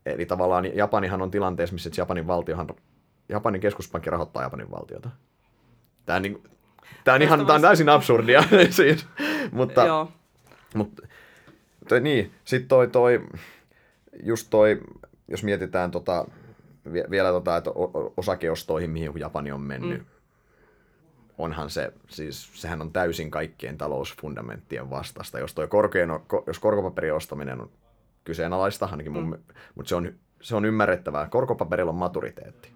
Eli 0.07 0.27
tavallaan 0.27 0.77
Japanihan 0.77 1.23
on 1.23 1.31
tilanteessa, 1.31 1.75
missä 1.75 1.91
Japanin 1.97 2.27
valtiohan, 2.27 2.69
Japanin 3.29 3.61
keskuspankki 3.61 4.11
rahoittaa 4.11 4.43
Japanin 4.43 4.71
valtiota. 4.71 5.11
Tämä, 6.07 6.21
niin, 6.21 6.43
tämä 7.05 7.15
on, 7.15 7.23
ihan, 7.23 7.47
tämä 7.47 7.55
on 7.55 7.63
täysin 7.63 7.89
absurdia. 7.89 8.45
siis, 8.71 9.07
mutta, 9.53 9.85
Joo. 9.85 10.13
mutta 10.75 11.07
toi, 11.89 12.01
niin, 12.01 12.33
sitten 12.45 12.69
toi, 12.69 12.89
toi, 12.89 13.27
just 14.23 14.47
toi, 14.51 14.81
jos 15.29 15.45
mietitään 15.45 15.91
tota, 15.91 16.27
vielä 17.11 17.31
tota, 17.31 17.57
että 17.57 17.71
osakeostoihin, 18.17 18.91
mihin 18.91 19.13
Japani 19.19 19.53
on 19.53 19.61
mennyt, 19.61 19.99
mm. 19.99 20.07
onhan 21.39 21.71
se, 21.71 21.93
siis 22.09 22.51
sehän 22.55 22.81
on 22.81 22.93
täysin 22.93 23.31
kaikkien 23.31 23.79
talousfundamenttien 23.79 24.91
vastasta. 24.91 25.39
Jos, 25.39 25.55
toi 25.55 25.69
korkein, 25.69 26.11
jos 26.47 26.59
korkopaperin 26.59 27.15
ostaminen 27.15 27.61
on 27.61 27.71
kyseenalaista, 28.25 28.89
ainakin 28.91 29.13
mun, 29.13 29.25
mm. 29.25 29.55
mutta 29.75 29.89
se 29.89 29.95
on, 29.95 30.13
se 30.41 30.57
on 30.57 30.65
ymmärrettävää. 30.65 31.29
Korkopaperilla 31.29 31.91
on 31.91 31.99
maturiteetti. 31.99 32.73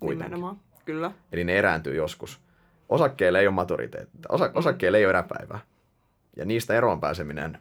Kuitenkin. 0.00 0.24
Nimenomaan, 0.24 0.60
kyllä. 0.84 1.10
Eli 1.32 1.44
ne 1.44 1.58
erääntyy 1.58 1.94
joskus. 1.94 2.40
Osakkeille 2.88 3.40
ei 3.40 3.46
ole 3.46 3.54
maturiteetti. 3.54 4.18
Osa, 4.28 4.44
mm. 4.44 4.50
Osakkeille 4.54 4.98
ei 4.98 5.04
ole 5.04 5.10
eräpäivää. 5.10 5.58
Ja 6.36 6.44
niistä 6.44 6.74
eroon 6.74 7.00
pääseminen. 7.00 7.58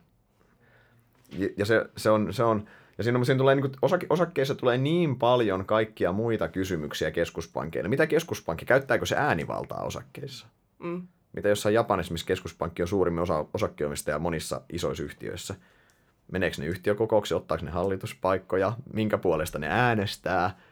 Ja, 1.37 1.49
ja 1.57 1.65
se, 1.65 1.85
se, 1.97 2.09
on, 2.09 2.33
se 2.33 2.43
on, 2.43 2.67
ja 2.97 3.03
siinä, 3.03 3.23
siinä 3.23 3.37
tulee, 3.37 3.55
niin 3.55 3.71
kuin, 3.71 3.99
osakkeissa 4.09 4.55
tulee 4.55 4.77
niin 4.77 5.15
paljon 5.15 5.65
kaikkia 5.65 6.11
muita 6.11 6.47
kysymyksiä 6.47 7.11
keskuspankkeille. 7.11 7.89
Mitä 7.89 8.07
keskuspankki, 8.07 8.65
käyttääkö 8.65 9.05
se 9.05 9.15
äänivaltaa 9.15 9.83
osakkeissa? 9.83 10.47
Mm. 10.79 11.07
Mitä 11.33 11.49
jossain 11.49 11.75
Japanissa, 11.75 12.13
missä 12.13 12.27
keskuspankki 12.27 12.81
on 12.81 12.87
suurimmin 12.87 13.21
osa 13.21 13.45
osakkeomistaja 13.53 14.19
monissa 14.19 14.61
isoissa 14.69 15.03
yhtiöissä? 15.03 15.55
Meneekö 16.31 16.55
ne 16.59 16.67
yhtiökokouksiin, 16.67 17.35
ottaako 17.35 17.65
ne 17.65 17.71
hallituspaikkoja, 17.71 18.73
minkä 18.93 19.17
puolesta 19.17 19.59
ne 19.59 19.67
äänestää– 19.67 20.51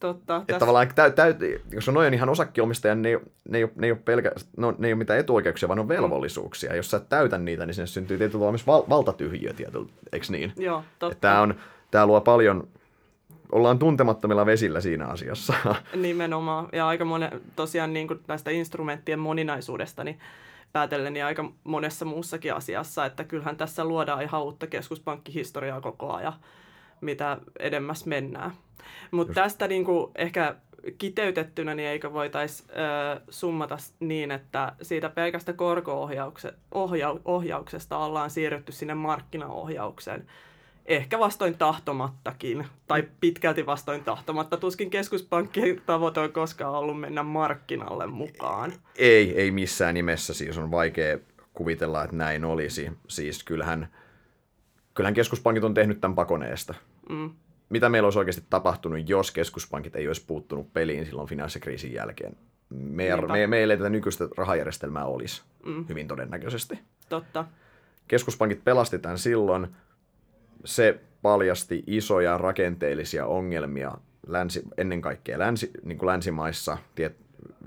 Totta. 0.00 0.36
Että 0.36 0.58
tavallaan, 0.58 0.88
täy, 0.94 1.10
täy, 1.10 1.34
jos 1.70 1.88
on 1.88 2.14
ihan 2.14 2.28
osakkeomistaja, 2.28 2.94
niin 2.94 3.02
ne 3.02 3.08
ei, 3.08 3.18
ne 3.48 3.58
ei, 3.58 3.64
ole, 3.64 3.72
ne 3.76 3.86
ei 3.86 3.90
ole, 3.90 4.00
pelkä, 4.04 4.32
no, 4.56 4.74
ne 4.78 4.88
ei 4.88 4.92
ole 4.92 4.98
mitään 4.98 5.18
etuoikeuksia, 5.18 5.68
vaan 5.68 5.78
on 5.78 5.88
velvollisuuksia. 5.88 6.70
Mm. 6.70 6.76
Jos 6.76 6.90
sä 6.90 6.96
et 6.96 7.08
täytä 7.08 7.38
niitä, 7.38 7.66
niin 7.66 7.74
sinne 7.74 7.86
syntyy 7.86 8.18
tietyllä 8.18 8.32
tavalla 8.32 8.52
myös 8.52 8.66
val, 8.66 8.82
valtatyhjiö, 8.88 9.52
tietyllä, 9.52 9.88
eikö 10.12 10.26
niin? 10.28 10.52
Joo, 10.56 10.82
totta. 10.98 11.20
Tämä, 11.20 11.40
on, 11.40 11.54
tämä 11.90 12.06
luo 12.06 12.20
paljon, 12.20 12.68
ollaan 13.52 13.78
tuntemattomilla 13.78 14.46
vesillä 14.46 14.80
siinä 14.80 15.06
asiassa. 15.06 15.54
Nimenomaan, 15.96 16.68
ja 16.72 16.88
aika 16.88 17.04
monen, 17.04 17.40
tosiaan 17.56 17.92
niin 17.92 18.08
kuin 18.08 18.20
näistä 18.28 18.50
instrumenttien 18.50 19.18
moninaisuudesta, 19.18 20.04
niin 20.04 20.18
päätellen 20.72 21.12
niin 21.12 21.24
aika 21.24 21.52
monessa 21.64 22.04
muussakin 22.04 22.54
asiassa, 22.54 23.06
että 23.06 23.24
kyllähän 23.24 23.56
tässä 23.56 23.84
luodaan 23.84 24.22
ihan 24.22 24.42
uutta 24.42 24.66
keskuspankkihistoriaa 24.66 25.80
koko 25.80 26.12
ajan, 26.12 26.32
mitä 27.00 27.38
edemmäs 27.58 28.06
mennään. 28.06 28.50
Mutta 29.10 29.34
tästä 29.34 29.68
niinku 29.68 30.12
ehkä 30.14 30.54
kiteytettynä, 30.98 31.74
niin 31.74 31.88
eikö 31.88 32.12
voitaisi 32.12 32.64
summata 33.30 33.76
niin, 34.00 34.30
että 34.30 34.72
siitä 34.82 35.08
pelkästä 35.08 35.52
korko-ohjauksesta 35.52 37.98
ollaan 37.98 38.30
siirrytty 38.30 38.72
sinne 38.72 38.94
markkinaohjaukseen. 38.94 40.26
Ehkä 40.86 41.18
vastoin 41.18 41.58
tahtomattakin, 41.58 42.66
tai 42.86 43.08
pitkälti 43.20 43.66
vastoin 43.66 44.04
tahtomatta. 44.04 44.56
Tuskin 44.56 44.90
keskuspankkien 44.90 45.82
tavoite 45.86 46.20
on 46.20 46.32
koskaan 46.32 46.74
ollut 46.74 47.00
mennä 47.00 47.22
markkinalle 47.22 48.06
mukaan. 48.06 48.72
Ei, 48.96 49.40
ei 49.40 49.50
missään 49.50 49.94
nimessä. 49.94 50.34
Siis 50.34 50.58
on 50.58 50.70
vaikea 50.70 51.18
kuvitella, 51.54 52.04
että 52.04 52.16
näin 52.16 52.44
olisi. 52.44 52.90
Siis 53.08 53.44
kyllähän, 53.44 53.88
kyllähän 54.96 55.14
keskuspankit 55.14 55.64
on 55.64 55.74
tehnyt 55.74 56.00
tämän 56.00 56.14
pakoneesta. 56.14 56.74
Mm 57.08 57.30
mitä 57.68 57.88
meillä 57.88 58.06
olisi 58.06 58.18
oikeasti 58.18 58.44
tapahtunut, 58.50 59.08
jos 59.08 59.30
keskuspankit 59.30 59.96
ei 59.96 60.06
olisi 60.06 60.24
puuttunut 60.26 60.72
peliin 60.72 61.06
silloin 61.06 61.28
finanssikriisin 61.28 61.92
jälkeen? 61.92 62.36
Me, 62.68 63.08
me, 63.32 63.46
meillä 63.46 63.74
ei 63.74 63.78
tätä 63.78 63.90
nykyistä 63.90 64.28
rahajärjestelmää 64.36 65.04
olisi, 65.04 65.42
mm. 65.66 65.84
hyvin 65.88 66.08
todennäköisesti. 66.08 66.78
Totta. 67.08 67.44
Keskuspankit 68.08 68.64
pelasti 68.64 68.98
tämän 68.98 69.18
silloin. 69.18 69.66
Se 70.64 71.00
paljasti 71.22 71.84
isoja 71.86 72.38
rakenteellisia 72.38 73.26
ongelmia 73.26 73.92
länsi, 74.26 74.62
ennen 74.76 75.00
kaikkea 75.00 75.38
länsi, 75.38 75.70
niin 75.82 75.98
kuin 75.98 76.06
länsimaissa, 76.06 76.78
tiet, 76.94 77.16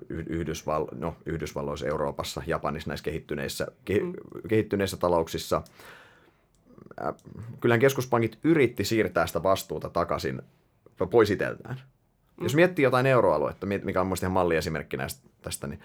Yhdysval, 0.10 0.88
no, 0.96 1.16
Yhdysvalloissa, 1.26 1.88
Euroopassa, 1.88 2.44
Japanissa 2.48 2.90
näissä 2.90 3.04
kehittyneissä, 3.04 3.68
ke, 3.86 4.00
mm. 4.00 4.14
kehittyneissä 4.48 4.98
talouksissa– 4.98 5.62
Äh, 7.06 7.14
kyllähän 7.60 7.80
keskuspankit 7.80 8.40
yritti 8.44 8.84
siirtää 8.84 9.28
sitä 9.28 9.44
vastuuta 9.44 9.90
takaisin 9.90 10.42
pois 11.10 11.30
itseltään. 11.30 11.76
Mm. 11.76 12.44
Jos 12.44 12.56
miettii 12.56 12.84
jotain 12.84 13.06
euroaluetta, 13.06 13.66
mikä 13.66 14.02
on 14.02 14.08
mielestäni 14.08 14.28
ihan 14.28 14.34
malliesimerkki 14.34 14.98
näistä, 14.98 15.30
tästä, 15.42 15.68
niin 15.68 15.80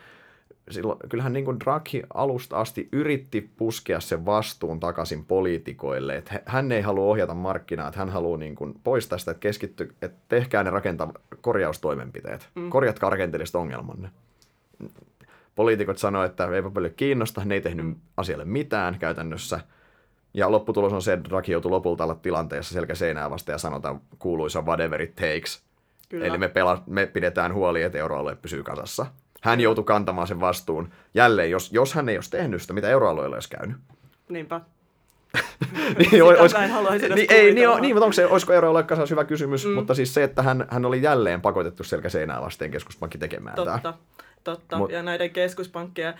silloin, 0.71 0.99
kyllähän 1.09 1.33
niin 1.33 1.45
kuin 1.45 1.61
Draghi 1.61 2.03
alusta 2.15 2.61
asti 2.61 2.89
yritti 2.93 3.51
puskea 3.57 4.01
sen 4.01 4.27
vastuun 4.27 4.81
takaisin 4.81 5.25
poliitikoille, 5.25 6.17
että 6.17 6.43
hän 6.47 6.73
ei 6.73 6.83
halua 6.83 7.05
ohjata 7.05 7.35
markkinaa, 7.35 7.89
että 7.89 8.01
hän 8.01 8.09
haluaa 8.09 8.39
niin 8.39 8.55
kuin 8.55 8.75
poistaa 8.85 9.19
sitä, 9.19 9.31
että 9.31 9.41
keskitty, 9.41 9.95
että 10.03 10.19
tehkää 10.29 10.65
ne 10.65 10.71
rakenta, 10.71 11.09
korjaustoimenpiteet, 11.41 12.49
mm. 12.55 12.71
korjatkaa 12.71 13.11
rakenteelliset 13.11 13.55
ongelmanne. 13.55 14.11
Poliitikot 15.55 15.99
sanoivat, 15.99 16.31
että 16.31 16.57
eipä 16.57 16.71
paljon 16.71 16.95
kiinnosta, 16.97 17.45
ne 17.45 17.55
ei 17.55 17.61
tehnyt 17.61 17.87
mm. 17.87 17.95
asialle 18.17 18.45
mitään 18.45 18.99
käytännössä– 18.99 19.61
ja 20.35 20.53
lopputulos 20.53 20.93
on 20.93 21.03
se, 21.03 21.13
että 21.13 21.31
Draghi 21.31 21.53
joutui 21.53 21.71
lopulta 21.71 22.05
olla 22.05 22.15
tilanteessa 22.15 22.75
selkä 22.75 22.95
seinää 22.95 23.31
vasta 23.31 23.53
ja 23.53 23.59
sanotaan 23.59 24.01
kuuluisa 24.19 24.63
whatever 24.63 25.03
it 25.03 25.15
takes. 25.15 25.63
Kyllä. 26.09 26.27
Eli 26.27 26.39
me, 26.39 26.49
pela, 26.49 26.83
me 26.87 27.07
pidetään 27.07 27.55
huoli, 27.55 27.83
että 27.83 27.99
euroalue 27.99 28.37
pysyy 28.37 28.63
kasassa. 28.63 29.07
Hän 29.43 29.61
joutui 29.61 29.85
kantamaan 29.85 30.27
sen 30.27 30.41
vastuun. 30.41 30.91
Jälleen, 31.15 31.51
jos, 31.51 31.73
jos 31.73 31.95
hän 31.95 32.09
ei 32.09 32.17
olisi 32.17 32.31
tehnyt 32.31 32.63
sitä, 32.63 32.73
mitä 32.73 32.89
euroalueella 32.89 33.37
olisi 33.37 33.49
käynyt. 33.49 33.77
Niinpä. 34.29 34.61
niin, 35.99 36.23
olis, 36.23 36.55
niin, 37.15 37.27
ei, 37.29 37.55
niin, 37.55 37.69
niin, 37.81 37.95
mutta 37.95 38.05
onko 38.05 38.13
se, 38.13 38.27
olisiko 38.27 38.53
euroalue 38.53 38.83
kasassa 38.83 39.13
hyvä 39.13 39.25
kysymys, 39.25 39.67
mm. 39.67 39.73
mutta 39.73 39.95
siis 39.95 40.15
se, 40.15 40.23
että 40.23 40.43
hän, 40.43 40.67
hän 40.71 40.85
oli 40.85 41.03
jälleen 41.03 41.41
pakotettu 41.41 41.85
selkä 41.85 42.09
seinää 42.09 42.41
vasten 42.41 42.71
keskuspankki 42.71 43.19
tekemään 43.19 43.57
Totta, 43.57 43.79
tämä. 43.83 43.95
totta. 44.45 44.79
Mut, 44.79 44.91
ja 44.91 45.03
näiden 45.03 45.31
keskuspankkien 45.31 46.15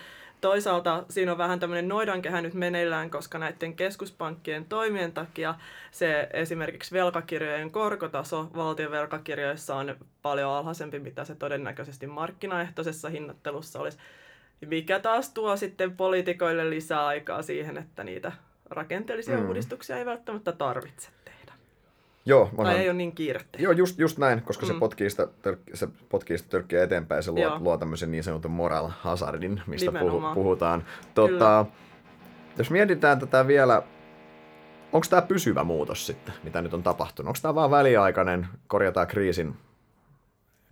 toisaalta 0.45 1.03
siinä 1.09 1.31
on 1.31 1.37
vähän 1.37 1.59
tämmöinen 1.59 1.87
noidankehä 1.87 2.41
nyt 2.41 2.53
meneillään, 2.53 3.09
koska 3.09 3.37
näiden 3.37 3.75
keskuspankkien 3.75 4.65
toimien 4.65 5.11
takia 5.11 5.55
se 5.91 6.29
esimerkiksi 6.33 6.95
velkakirjojen 6.95 7.71
korkotaso 7.71 8.49
valtion 8.55 8.91
velkakirjoissa 8.91 9.75
on 9.75 9.95
paljon 10.21 10.51
alhaisempi, 10.51 10.99
mitä 10.99 11.25
se 11.25 11.35
todennäköisesti 11.35 12.07
markkinaehtoisessa 12.07 13.09
hinnoittelussa 13.09 13.79
olisi. 13.79 13.97
Mikä 14.65 14.99
taas 14.99 15.29
tuo 15.29 15.57
sitten 15.57 15.97
poliitikoille 15.97 16.69
lisää 16.69 17.05
aikaa 17.05 17.41
siihen, 17.41 17.77
että 17.77 18.03
niitä 18.03 18.31
rakenteellisia 18.69 19.37
mm. 19.37 19.47
uudistuksia 19.47 19.97
ei 19.97 20.05
välttämättä 20.05 20.51
tarvitse. 20.51 21.09
Joo, 22.27 22.49
onhan, 22.57 22.75
tai 22.75 22.83
ei 22.83 22.89
ole 22.89 22.97
niin 22.97 23.11
kiirettä. 23.11 23.57
Joo, 23.61 23.71
just, 23.71 23.99
just 23.99 24.17
näin, 24.17 24.41
koska 24.41 24.65
mm. 24.65 24.73
se, 24.73 24.79
potkii 24.79 25.09
sitä, 25.09 25.27
se 25.73 25.87
potkii 26.09 26.37
sitä 26.37 26.49
törkkiä 26.49 26.83
eteenpäin 26.83 27.17
ja 27.17 27.21
se 27.21 27.31
luo, 27.31 27.57
luo 27.59 27.77
tämmöisen 27.77 28.11
niin 28.11 28.23
sanotun 28.23 28.51
moral 28.51 28.87
hazardin, 28.99 29.61
mistä 29.67 29.91
puhu, 29.91 30.21
puhutaan. 30.33 30.85
Tota, 31.13 31.65
jos 32.57 32.71
mietitään 32.71 33.19
tätä 33.19 33.47
vielä, 33.47 33.83
onko 34.93 35.07
tämä 35.09 35.21
pysyvä 35.21 35.63
muutos 35.63 36.05
sitten, 36.05 36.33
mitä 36.43 36.61
nyt 36.61 36.73
on 36.73 36.83
tapahtunut? 36.83 37.27
Onko 37.27 37.39
tämä 37.41 37.55
vaan 37.55 37.71
väliaikainen, 37.71 38.47
korjataan 38.67 39.07
kriisin, 39.07 39.55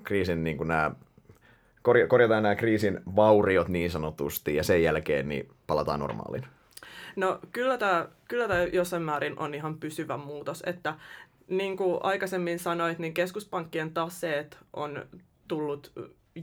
kriisin 0.03 0.43
niin 0.43 0.57
kuin 0.57 0.67
nämä, 0.67 0.91
korja, 1.81 2.07
korjataan 2.07 2.43
nämä 2.43 2.55
kriisin 2.55 2.99
vauriot 3.15 3.67
niin 3.67 3.91
sanotusti 3.91 4.55
ja 4.55 4.63
sen 4.63 4.83
jälkeen 4.83 5.29
niin 5.29 5.49
palataan 5.67 5.99
normaaliin? 5.99 6.45
No 7.15 7.39
kyllä 7.51 7.77
tämä, 7.77 8.07
kyllä 8.27 8.47
tämä 8.47 8.63
jossain 8.63 9.03
määrin 9.03 9.39
on 9.39 9.53
ihan 9.53 9.77
pysyvä 9.77 10.17
muutos, 10.17 10.63
että 10.65 10.93
niin 11.47 11.77
kuin 11.77 11.99
aikaisemmin 12.03 12.59
sanoit, 12.59 12.99
niin 12.99 13.13
keskuspankkien 13.13 13.93
taseet 13.93 14.57
on 14.73 15.05
tullut 15.47 15.91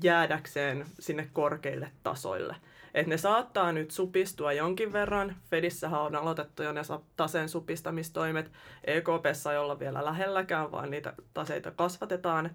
jäädäkseen 0.02 0.86
sinne 0.98 1.30
korkeille 1.32 1.90
tasoille. 2.02 2.56
Et 2.94 3.06
ne 3.06 3.18
saattaa 3.18 3.72
nyt 3.72 3.90
supistua 3.90 4.52
jonkin 4.52 4.92
verran. 4.92 5.36
Fedissä 5.50 5.88
on 5.88 6.16
aloitettu 6.16 6.62
jo 6.62 6.72
ne 6.72 6.80
taseen 7.16 7.48
supistamistoimet. 7.48 8.52
EKPssä 8.84 9.52
ei 9.52 9.58
olla 9.58 9.78
vielä 9.78 10.04
lähelläkään, 10.04 10.72
vaan 10.72 10.90
niitä 10.90 11.14
taseita 11.34 11.70
kasvatetaan 11.70 12.50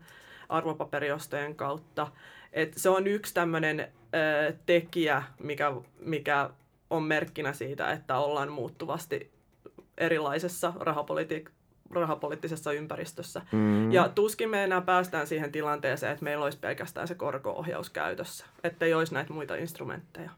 arvopaperiostojen 0.49 1.55
kautta. 1.55 2.07
Et 2.53 2.73
se 2.77 2.89
on 2.89 3.07
yksi 3.07 3.33
tämmöinen 3.33 3.91
tekijä, 4.65 5.23
mikä, 5.39 5.71
mikä 5.99 6.49
on 6.89 7.03
merkkinä 7.03 7.53
siitä, 7.53 7.91
että 7.91 8.17
ollaan 8.17 8.51
muuttuvasti 8.51 9.31
erilaisessa 9.97 10.73
rahapolitiik- 10.79 11.54
rahapoliittisessa 11.89 12.71
ympäristössä. 12.71 13.41
Mm. 13.51 13.91
Ja 13.91 14.09
tuskin 14.09 14.49
me 14.49 14.63
enää 14.63 14.81
päästään 14.81 15.27
siihen 15.27 15.51
tilanteeseen, 15.51 16.11
että 16.11 16.23
meillä 16.23 16.43
olisi 16.43 16.59
pelkästään 16.59 17.07
se 17.07 17.15
korko-ohjaus 17.15 17.89
käytössä, 17.89 18.45
että 18.63 18.85
ei 18.85 18.93
olisi 18.93 19.13
näitä 19.13 19.33
muita 19.33 19.55
instrumentteja. 19.55 20.31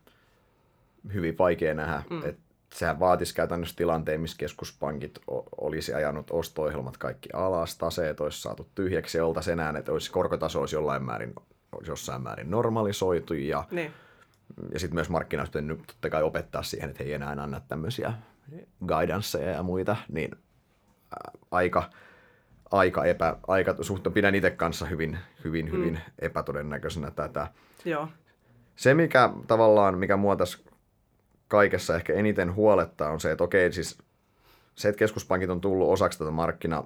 Hyvin 1.14 1.38
vaikea 1.38 1.74
nähdä, 1.74 2.04
mm. 2.10 2.22
että 2.26 2.42
sehän 2.74 3.00
vaatisi 3.00 3.36
käytännössä 3.36 3.76
tilanteen, 3.76 4.22
missä 4.22 4.38
keskuspankit 4.38 5.20
olisi 5.62 5.94
ajanut 5.94 6.32
osto-ohjelmat 6.32 6.98
kaikki 6.98 7.30
alas, 7.34 7.78
taseet 7.78 8.20
olisi 8.20 8.42
saatu 8.42 8.70
tyhjäksi 8.76 9.18
ja 9.18 9.26
oltaisiin 9.26 9.60
enää, 9.60 9.80
että 9.80 9.92
olisi, 9.92 10.12
korkotaso 10.12 10.60
olisi 10.60 10.76
jollain 10.76 11.04
määrin, 11.04 11.34
olisi 11.72 11.92
jossain 11.92 12.22
määrin 12.22 12.52
normalisoitu 12.52 13.34
ja, 13.34 13.64
niin. 13.72 13.94
ja 14.74 14.80
sitten 14.80 14.96
myös 14.96 15.10
markkinat 15.10 15.54
nyt 15.56 15.84
totta 15.88 16.10
kai 16.10 16.24
opettaa 16.24 16.64
siihen, 16.64 16.90
että 16.90 17.04
he 17.04 17.10
ei 17.10 17.14
enää 17.14 17.30
anna 17.30 17.60
tämmöisiä 17.60 18.14
guidanceja 18.88 19.52
ja 19.52 19.64
muita, 19.64 19.96
niin 20.10 20.32
aika, 21.52 21.90
aika, 22.72 23.06
epä, 23.06 23.36
aika 23.48 23.76
suhteen 23.82 24.14
pidän 24.14 24.36
itse 24.36 24.52
kanssa 24.52 24.86
hyvin, 24.86 25.18
hyvin, 25.44 25.72
hyvin 25.72 25.94
mm. 25.94 26.12
epätodennäköisenä 26.20 27.12
tätä. 27.12 27.48
Joo. 27.86 28.08
Se, 28.76 28.94
mikä 28.94 29.30
tavallaan, 29.48 29.98
mikä 29.98 30.18
mua 30.18 30.36
tässä 30.36 30.60
kaikessa 31.48 31.96
ehkä 31.96 32.14
eniten 32.14 32.56
huolettaa, 32.56 33.10
on 33.10 33.20
se, 33.20 33.32
että 33.32 33.44
okei, 33.44 33.72
siis 33.72 33.98
se, 34.76 34.90
että 34.90 35.00
keskuspankit 35.00 35.50
on 35.50 35.62
tullut 35.62 35.90
osaksi 35.90 36.20
tätä 36.20 36.32
markkina, 36.32 36.84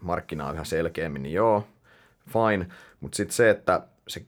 markkinaa 0.00 0.52
yhä 0.52 0.64
selkeämmin, 0.64 1.22
niin 1.22 1.34
joo, 1.34 1.66
fine. 2.28 2.66
Mutta 3.00 3.16
sitten 3.16 3.34
se, 3.34 3.50
että 3.50 3.86
se, 4.08 4.24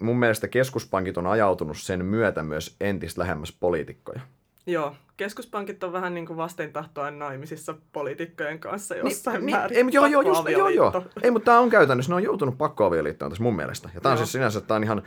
mun 0.00 0.18
mielestä 0.18 0.48
keskuspankit 0.48 1.18
on 1.18 1.26
ajautunut 1.26 1.78
sen 1.78 2.04
myötä 2.04 2.42
myös 2.42 2.76
entistä 2.80 3.20
lähemmäs 3.20 3.52
poliitikkoja. 3.60 4.20
Joo, 4.68 4.94
keskuspankit 5.16 5.84
on 5.84 5.92
vähän 5.92 6.14
niin 6.14 6.26
kuin 6.26 6.36
vastentahtoen 6.36 7.18
naimisissa 7.18 7.74
poliitikkojen 7.92 8.58
kanssa 8.58 8.96
jossain 8.96 9.46
niin, 9.46 9.56
määrin. 9.56 9.78
Ei, 9.78 9.84
joo, 9.90 10.06
joo, 10.06 10.22
just, 10.22 10.48
joo, 10.48 10.68
joo. 10.68 11.04
Ei, 11.22 11.30
mutta 11.30 11.44
tämä 11.44 11.60
on 11.60 11.70
käytännössä, 11.70 12.12
ne 12.12 12.16
on 12.16 12.22
joutunut 12.22 12.58
pakkoavioliittoon 12.58 13.30
tässä 13.30 13.42
mun 13.42 13.56
mielestä. 13.56 13.90
Ja 13.94 14.00
tämä 14.00 14.10
on 14.12 14.18
Joo. 14.18 14.24
siis 14.24 14.32
sinänsä, 14.32 14.60
tämä 14.60 14.76
on 14.76 14.84
ihan, 14.84 15.02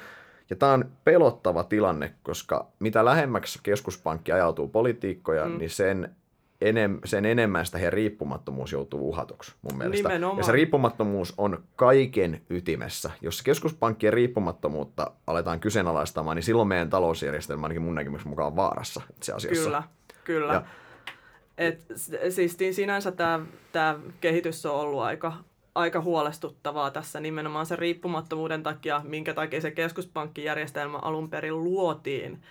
ja 0.50 0.56
tämä 0.56 0.74
on 0.74 0.86
pelottava 1.04 1.64
tilanne, 1.64 2.14
koska 2.24 2.68
mitä 2.80 3.06
lähemmäksi 3.06 3.60
keskuspankki 3.64 4.32
ajautuu 4.32 4.68
politiikkoja, 4.68 5.46
mm. 5.46 5.58
niin 5.58 5.70
sen, 5.70 6.16
enem, 6.62 7.00
sen 7.06 7.26
enemmän 7.26 7.66
sitä 7.66 7.78
heidän 7.78 7.94
riippumattomuus 7.94 8.72
joutuu 8.72 9.10
uhatuksi 9.10 9.54
mun 9.62 9.78
mielestä. 9.78 10.10
Nimenomaan. 10.10 10.38
Ja 10.38 10.44
se 10.44 10.52
riippumattomuus 10.52 11.34
on 11.38 11.64
kaiken 11.76 12.42
ytimessä. 12.50 13.12
Jos 13.22 13.42
keskuspankkien 13.42 14.14
riippumattomuutta 14.14 15.12
aletaan 15.28 15.60
kyseenalaistamaan, 15.60 16.36
niin 16.36 16.44
silloin 16.44 16.68
meidän 16.68 16.90
talousjärjestelmä 16.90 17.64
ainakin 17.66 17.82
mun 17.82 17.96
näkemyksen 17.96 18.30
mukaan 18.30 18.56
vaarassa 18.56 19.02
itse 19.18 19.34
asiassa. 19.34 19.64
Kyllä, 19.64 19.84
kyllä. 20.24 20.54
Ja- 20.54 20.64
Et, 21.58 21.86
siis 22.30 22.58
sinänsä 22.72 23.12
tämä 23.72 24.00
kehitys 24.22 24.66
on 24.66 24.76
ollut 24.76 25.02
aika, 25.02 25.34
aika 25.76 26.02
huolestuttavaa 26.02 26.92
tässä 26.92 27.20
nimenomaan 27.20 27.66
sen 27.66 27.80
riippumattomuuden 27.80 28.64
takia, 28.64 29.02
minkä 29.04 29.34
takia 29.34 29.62
se 29.62 29.72
keskuspankkijärjestelmä 29.72 30.98
alun 30.98 31.30
perin 31.30 31.64
luotiin, 31.64 32.42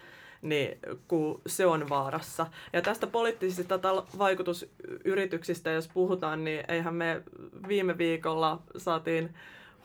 niin 0.42 0.78
kun 1.08 1.40
se 1.46 1.66
on 1.66 1.88
vaarassa. 1.88 2.46
Ja 2.72 2.82
tästä 2.82 3.06
poliittisista 3.06 3.76
tal- 3.76 4.18
vaikutusyrityksistä, 4.18 5.70
jos 5.70 5.88
puhutaan, 5.88 6.44
niin 6.44 6.64
eihän 6.68 6.94
me 6.94 7.22
viime 7.68 7.98
viikolla 7.98 8.62
saatiin 8.76 9.34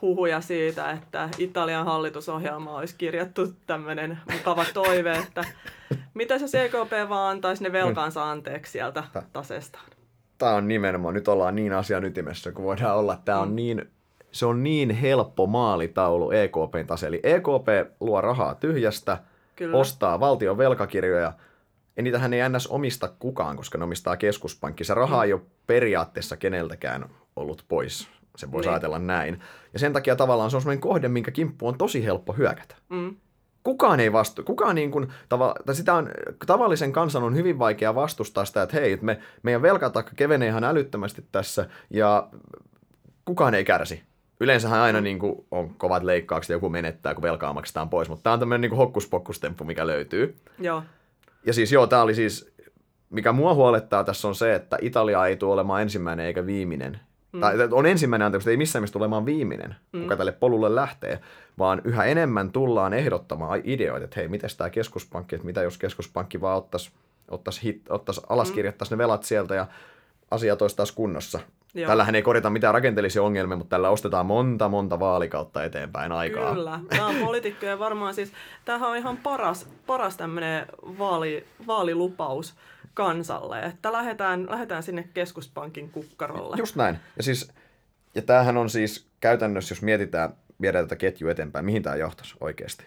huhuja 0.02 0.42
siitä, 0.42 0.92
että 0.92 1.30
Italian 1.38 1.86
hallitusohjelma 1.86 2.78
olisi 2.78 2.96
kirjattu 2.98 3.54
tämmöinen 3.68 4.18
mukava 4.32 4.66
toive, 4.74 5.18
että 5.18 5.44
mitä 6.14 6.40
se 6.40 6.46
CKP 6.46 7.10
vaan 7.10 7.32
antaisi 7.32 7.64
ne 7.64 7.72
velkaansa 7.72 8.32
anteeksi 8.32 8.72
sieltä 8.72 9.04
taseestaan. 9.34 9.86
tämä 10.38 10.56
on 10.56 10.68
nimenomaan, 10.68 11.14
nyt 11.14 11.28
ollaan 11.28 11.56
niin 11.56 11.74
asian 11.74 12.06
ytimessä 12.06 12.52
kuin 12.52 12.66
voidaan 12.66 12.98
olla. 12.98 13.22
Tämä 13.26 13.40
on 13.40 13.56
niin, 13.56 13.90
se 14.32 14.46
on 14.46 14.64
niin 14.64 14.90
helppo 14.90 15.48
maalitaulu 15.48 16.32
EKPn 16.32 16.88
tase. 16.88 17.08
Eli 17.08 17.20
EKP 17.24 17.98
luo 18.00 18.22
rahaa 18.22 18.56
tyhjästä, 18.56 19.18
Kyllä. 19.56 19.78
ostaa 19.78 20.20
valtion 20.20 20.58
velkakirjoja, 20.58 21.34
ja 21.98 22.04
niitähän 22.04 22.34
ei 22.34 22.50
ns. 22.50 22.68
omista 22.68 23.08
kukaan, 23.20 23.58
koska 23.58 23.78
ne 23.78 23.84
omistaa 23.84 24.18
keskuspankki. 24.18 24.84
Se 24.84 24.94
raha 24.94 25.24
ei 25.24 25.34
ole 25.34 25.42
periaatteessa 25.68 26.38
keneltäkään 26.38 27.06
ollut 27.36 27.66
pois. 27.68 28.08
Se 28.38 28.52
voisi 28.52 28.68
Niin. 28.70 28.74
ajatella 28.74 29.00
näin. 29.00 29.40
Ja 29.74 29.80
sen 29.80 29.94
takia 29.94 30.16
tavallaan 30.16 30.50
se 30.52 30.56
on 30.58 30.62
sellainen 30.62 30.82
kohde, 30.82 31.08
minkä 31.08 31.32
kimppu 31.32 31.68
on 31.68 31.78
tosi 31.78 32.06
helppo 32.06 32.34
hyökätä. 32.34 32.76
Mm, 32.90 33.16
Kukaan 33.64 34.00
ei 34.00 34.14
vastu, 34.14 34.44
kukaan 34.44 34.76
niin 34.76 34.92
kuin, 34.92 35.08
tava, 35.30 35.56
tai 35.66 35.76
sitä 35.76 35.94
on, 35.94 36.10
tavallisen 36.46 36.92
kansan 36.92 37.24
on 37.24 37.36
hyvin 37.36 37.60
vaikea 37.60 37.96
vastustaa 37.96 38.46
sitä, 38.46 38.62
että 38.62 38.76
hei, 38.80 38.94
että 38.94 39.06
me, 39.06 39.20
meidän 39.44 39.62
velkatakka 39.62 40.12
kevenee 40.16 40.48
ihan 40.50 40.64
älyttömästi 40.64 41.26
tässä 41.32 41.70
ja 41.90 42.30
kukaan 43.26 43.54
ei 43.54 43.66
kärsi. 43.66 44.04
Yleensähän 44.40 44.80
aina 44.80 45.02
niin 45.02 45.20
kuin, 45.20 45.46
on 45.52 45.76
kovat 45.76 46.04
leikkaukset 46.04 46.50
ja 46.50 46.56
joku 46.56 46.70
menettää, 46.70 47.14
kun 47.14 47.22
velkaa 47.22 47.54
maksetaan 47.54 47.90
pois, 47.90 48.10
mutta 48.10 48.24
tämä 48.24 48.34
on 48.34 48.40
tämmöinen 48.40 48.62
niin 48.70 48.78
hokkuspokkustemppu, 48.78 49.64
mikä 49.64 49.88
löytyy. 49.88 50.36
joo, 50.60 50.84
Ja 51.46 51.54
siis 51.54 51.72
joo, 51.72 51.88
tämä 51.88 52.02
oli 52.02 52.16
siis, 52.16 52.54
mikä 53.10 53.32
mua 53.32 53.54
huolettaa 53.54 54.04
tässä 54.04 54.28
on 54.28 54.36
se, 54.36 54.56
että 54.56 54.78
Italia 54.82 55.26
ei 55.26 55.36
tule 55.36 55.54
olemaan 55.54 55.82
ensimmäinen 55.82 56.26
eikä 56.26 56.46
viimeinen. 56.46 57.00
Mm. 57.32 57.40
Tai 57.40 57.56
on 57.72 57.86
ensimmäinen, 57.86 58.26
anteeksi, 58.26 58.50
ei 58.50 58.58
missään 58.58 58.82
mielessä 58.82 58.94
tule 58.94 59.04
olemaan 59.04 59.26
viimeinen, 59.26 59.76
mm. 59.92 60.02
kuka 60.02 60.18
tälle 60.18 60.32
polulle 60.32 60.76
lähtee, 60.76 61.20
vaan 61.58 61.82
yhä 61.84 62.04
enemmän 62.04 62.52
tullaan 62.52 62.94
ehdottamaan 62.94 63.62
ideoita, 63.64 64.04
että 64.04 64.20
hei, 64.20 64.28
miten 64.28 64.50
tämä 64.58 64.70
keskuspankki, 64.70 65.36
että 65.36 65.46
mitä 65.46 65.62
jos 65.62 65.78
keskuspankki 65.78 66.42
vaan 66.42 66.58
ottaisi, 66.58 66.92
ottaisi, 67.28 67.64
hit, 67.64 67.82
ottaisi 67.90 68.22
alaskirjattaisi 68.30 68.94
ne 68.94 68.98
velat 68.98 69.24
sieltä 69.24 69.56
ja 69.56 69.68
asiat 70.32 70.62
olisi 70.62 70.76
taas 70.76 70.92
kunnossa. 70.92 71.40
Joo. 71.76 71.88
Tällähän 71.88 72.16
ei 72.16 72.22
korjata 72.22 72.50
mitään 72.50 72.74
rakenteellisia 72.74 73.24
ongelmia, 73.24 73.58
mutta 73.58 73.70
tällä 73.70 73.90
ostetaan 73.90 74.26
monta, 74.26 74.70
monta 74.70 75.00
vaalikautta 75.00 75.64
eteenpäin 75.64 76.12
aikaa. 76.12 76.54
kyllä. 76.54 76.80
Tämä 76.90 77.08
on 77.08 77.16
poliitikkojen 77.16 77.80
varmaan 77.80 78.14
siis, 78.14 78.32
tämähän 78.66 78.90
on 78.90 78.98
ihan 78.98 79.18
paras, 79.18 79.68
paras 79.88 80.18
tämmöinen 80.18 80.66
vaali, 81.00 81.46
vaalilupaus 81.68 82.56
kansalle, 82.94 83.60
että 83.60 83.92
lähdetään, 83.92 84.48
lähdetään 84.50 84.84
sinne 84.84 85.10
keskuspankin 85.14 85.90
kukkarolle. 85.90 86.56
Just 86.60 86.76
näin. 86.76 87.00
Ja, 87.18 87.24
siis, 87.24 87.52
ja 88.16 88.22
tämähän 88.22 88.58
on 88.58 88.70
siis 88.70 89.08
käytännössä, 89.20 89.74
jos 89.74 89.82
mietitään, 89.82 90.30
viedään 90.62 90.86
tätä 90.86 90.96
ketjua 90.96 91.32
eteenpäin, 91.32 91.66
mihin 91.66 91.84
tämä 91.84 91.96
johtaisi 91.96 92.36
oikeasti. 92.40 92.86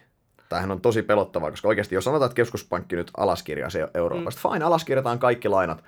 Tämähän 0.48 0.70
on 0.70 0.80
tosi 0.80 1.02
pelottavaa, 1.02 1.50
koska 1.50 1.68
oikeasti 1.68 1.94
jos 1.94 2.04
sanotaan, 2.04 2.26
että 2.26 2.36
keskuspankki 2.36 2.96
nyt 2.96 3.10
alaskirjaa 3.16 3.70
se 3.70 3.88
Euroopasta, 3.94 4.48
mm. 4.48 4.52
fine, 4.52 4.64
alaskirjataan 4.64 5.18
kaikki 5.18 5.48
lainat. 5.48 5.84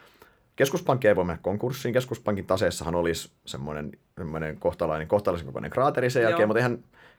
Keskuspankki 0.61 1.09
ei 1.09 1.17
voi 1.17 1.25
mennä 1.25 1.39
konkurssiin. 1.43 1.93
Keskuspankin 1.93 2.47
taseessahan 2.47 2.95
olisi 2.95 3.31
semmoinen, 3.47 3.93
semmoinen 4.19 4.57
kohtalainen, 4.57 5.09
kohtalaisen 5.09 5.47
kokoinen 5.47 5.71
kraateri 5.71 6.11
sen 6.11 6.23
jälkeen, 6.23 6.41
Joo. 6.41 6.47
mutta 6.47 6.59
eihän 6.59 6.79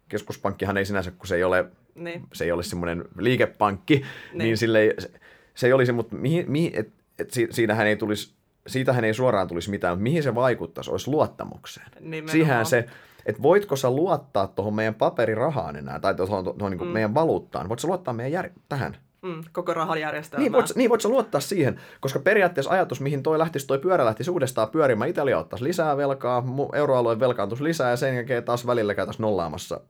keskuspankkihan 0.10 0.78
ei 0.78 0.86
sinänsä, 0.86 1.12
kun 1.12 1.28
se 1.28 1.36
ei 1.36 1.44
ole, 1.44 1.66
Niin. 1.96 2.24
se 2.34 2.44
ei 2.44 2.52
ole 2.52 2.64
semmoinen 2.64 3.06
liikepankki, 3.18 3.96
niin, 3.96 4.06
Niin. 4.32 4.38
niin 4.38 4.58
sille 4.58 4.80
ei, 4.80 4.94
se, 5.00 5.12
se 5.56 5.68
ei 5.68 5.74
olisi, 5.74 5.92
mutta 5.92 6.16
mihin, 6.16 6.52
mihin, 6.52 6.72
et, 6.76 6.90
et 7.20 7.32
si- 7.32 7.48
siinähän 7.52 7.88
ei 7.88 7.96
tulisi, 7.96 8.34
siitähän 8.68 9.04
ei 9.04 9.14
suoraan 9.14 9.48
tulisi 9.48 9.70
mitään, 9.70 9.94
mutta 9.94 10.04
mihin 10.04 10.24
se 10.24 10.36
vaikuttaisi, 10.36 10.92
olisi 10.92 11.12
luottamukseen. 11.12 11.88
Nimenomaan. 12.00 12.32
Siihen 12.32 12.66
se, 12.66 12.86
että 13.26 13.42
voitko 13.42 13.76
sä 13.76 13.90
luottaa 13.90 14.48
tuohon 14.48 14.74
meidän 14.74 14.96
paperirahaan 14.96 15.76
enää, 15.76 16.00
tai 16.00 16.16
tuohon, 16.16 16.44
tuohon 16.44 16.72
niin 16.72 16.82
mm. 16.88 16.88
meidän 16.88 17.14
valuuttaan, 17.14 17.70
voitko 17.70 17.82
sä 17.82 17.88
luottaa 17.88 18.14
meidän 18.14 18.32
jär... 18.32 18.50
tähän? 18.70 18.98
Mm, 19.22 19.44
koko 19.52 19.74
rahajärjestelmää. 19.74 20.44
Niin 20.44 20.52
voit, 20.52 20.66
niin 20.76 20.90
voit 20.90 21.02
sä 21.02 21.10
luottaa 21.10 21.42
siihen, 21.42 21.82
koska 22.00 22.20
periaatteessa 22.20 22.72
ajatus, 22.72 23.02
mihin 23.02 23.24
toi 23.24 23.40
lähtisi, 23.40 23.68
toi 23.68 23.80
pyörä 23.80 24.06
lähtisi 24.06 24.32
uudestaan 24.32 24.70
pyörimään, 24.70 25.10
Italia 25.10 25.40
ottaisi 25.40 25.64
lisää 25.64 25.98
velkaa, 25.98 26.44
euroalueen 26.74 27.20
velkaantuisi 27.20 27.64
lisää 27.64 27.90
ja 27.90 27.98
sen 27.98 28.16
jälkeen 28.16 28.44
taas 28.44 28.68
välillä 28.68 28.96
käytäisiin 28.96 29.24
nollaamassa 29.24 29.82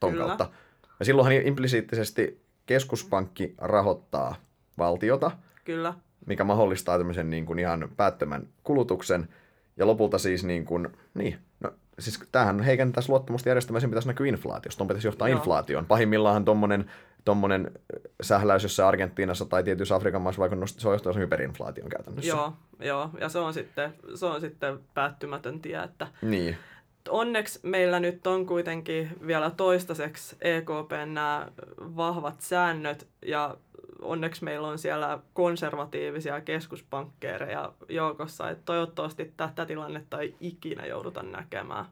ton 0.00 0.12
Kyllä. 0.12 0.26
kautta. 0.26 0.50
Ja 0.98 1.04
silloinhan 1.04 1.34
implisiittisesti 1.34 2.42
keskuspankki 2.66 3.54
rahoittaa 3.58 4.34
valtiota, 4.78 5.30
Kyllä. 5.64 5.94
mikä 6.26 6.44
mahdollistaa 6.44 6.98
tämmöisen 6.98 7.30
niin 7.30 7.46
kuin 7.46 7.58
ihan 7.58 7.88
päättömän 7.96 8.48
kulutuksen. 8.62 9.28
Ja 9.76 9.86
lopulta 9.86 10.18
siis 10.18 10.44
niin 10.44 10.64
kuin, 10.64 10.88
niin, 11.14 11.38
no, 11.60 11.70
siis 11.98 12.20
tämähän 12.32 12.60
heikentäisi 12.60 13.08
luottamusta 13.08 13.48
järjestelmään, 13.48 13.80
sen 13.80 13.90
pitäisi 13.90 14.08
näkyä 14.08 14.26
inflaatiosta, 14.26 14.78
tuon 14.78 14.88
pitäisi 14.88 15.08
johtaa 15.08 15.28
Joo. 15.28 15.38
inflaatioon. 15.38 15.86
Pahimmillaan 15.86 16.44
tommonen, 16.44 16.90
tommonen 17.26 17.70
sähläys 18.22 18.62
jossain 18.62 18.88
Argentiinassa 18.88 19.44
tai 19.44 19.64
tietyissä 19.64 19.94
Afrikan 19.94 20.22
maissa, 20.22 20.40
vaikka 20.40 20.56
nosti- 20.56 20.80
se 20.80 20.88
on 20.88 20.94
johtaa 20.94 21.12
hyperinflaation 21.12 21.88
käytännössä. 21.88 22.28
Joo, 22.28 22.52
joo, 22.80 23.10
ja 23.20 23.28
se 23.28 23.38
on 23.38 23.54
sitten, 23.54 23.94
se 24.14 24.26
on 24.26 24.40
sitten 24.40 24.78
päättymätön 24.94 25.60
tie, 25.60 25.82
että 25.82 26.06
Niin, 26.22 26.56
onneksi 27.08 27.60
meillä 27.62 28.00
nyt 28.00 28.26
on 28.26 28.46
kuitenkin 28.46 29.16
vielä 29.26 29.50
toistaiseksi 29.50 30.36
EKPn 30.40 31.14
nämä 31.14 31.48
vahvat 31.78 32.40
säännöt 32.40 33.08
ja 33.26 33.56
onneksi 34.02 34.44
meillä 34.44 34.68
on 34.68 34.78
siellä 34.78 35.18
konservatiivisia 35.32 36.40
keskuspankkeereja 36.40 37.72
joukossa, 37.88 38.50
että 38.50 38.62
toivottavasti 38.64 39.32
tätä 39.36 39.66
tilannetta 39.66 40.20
ei 40.20 40.36
ikinä 40.40 40.86
jouduta 40.86 41.22
näkemään. 41.22 41.84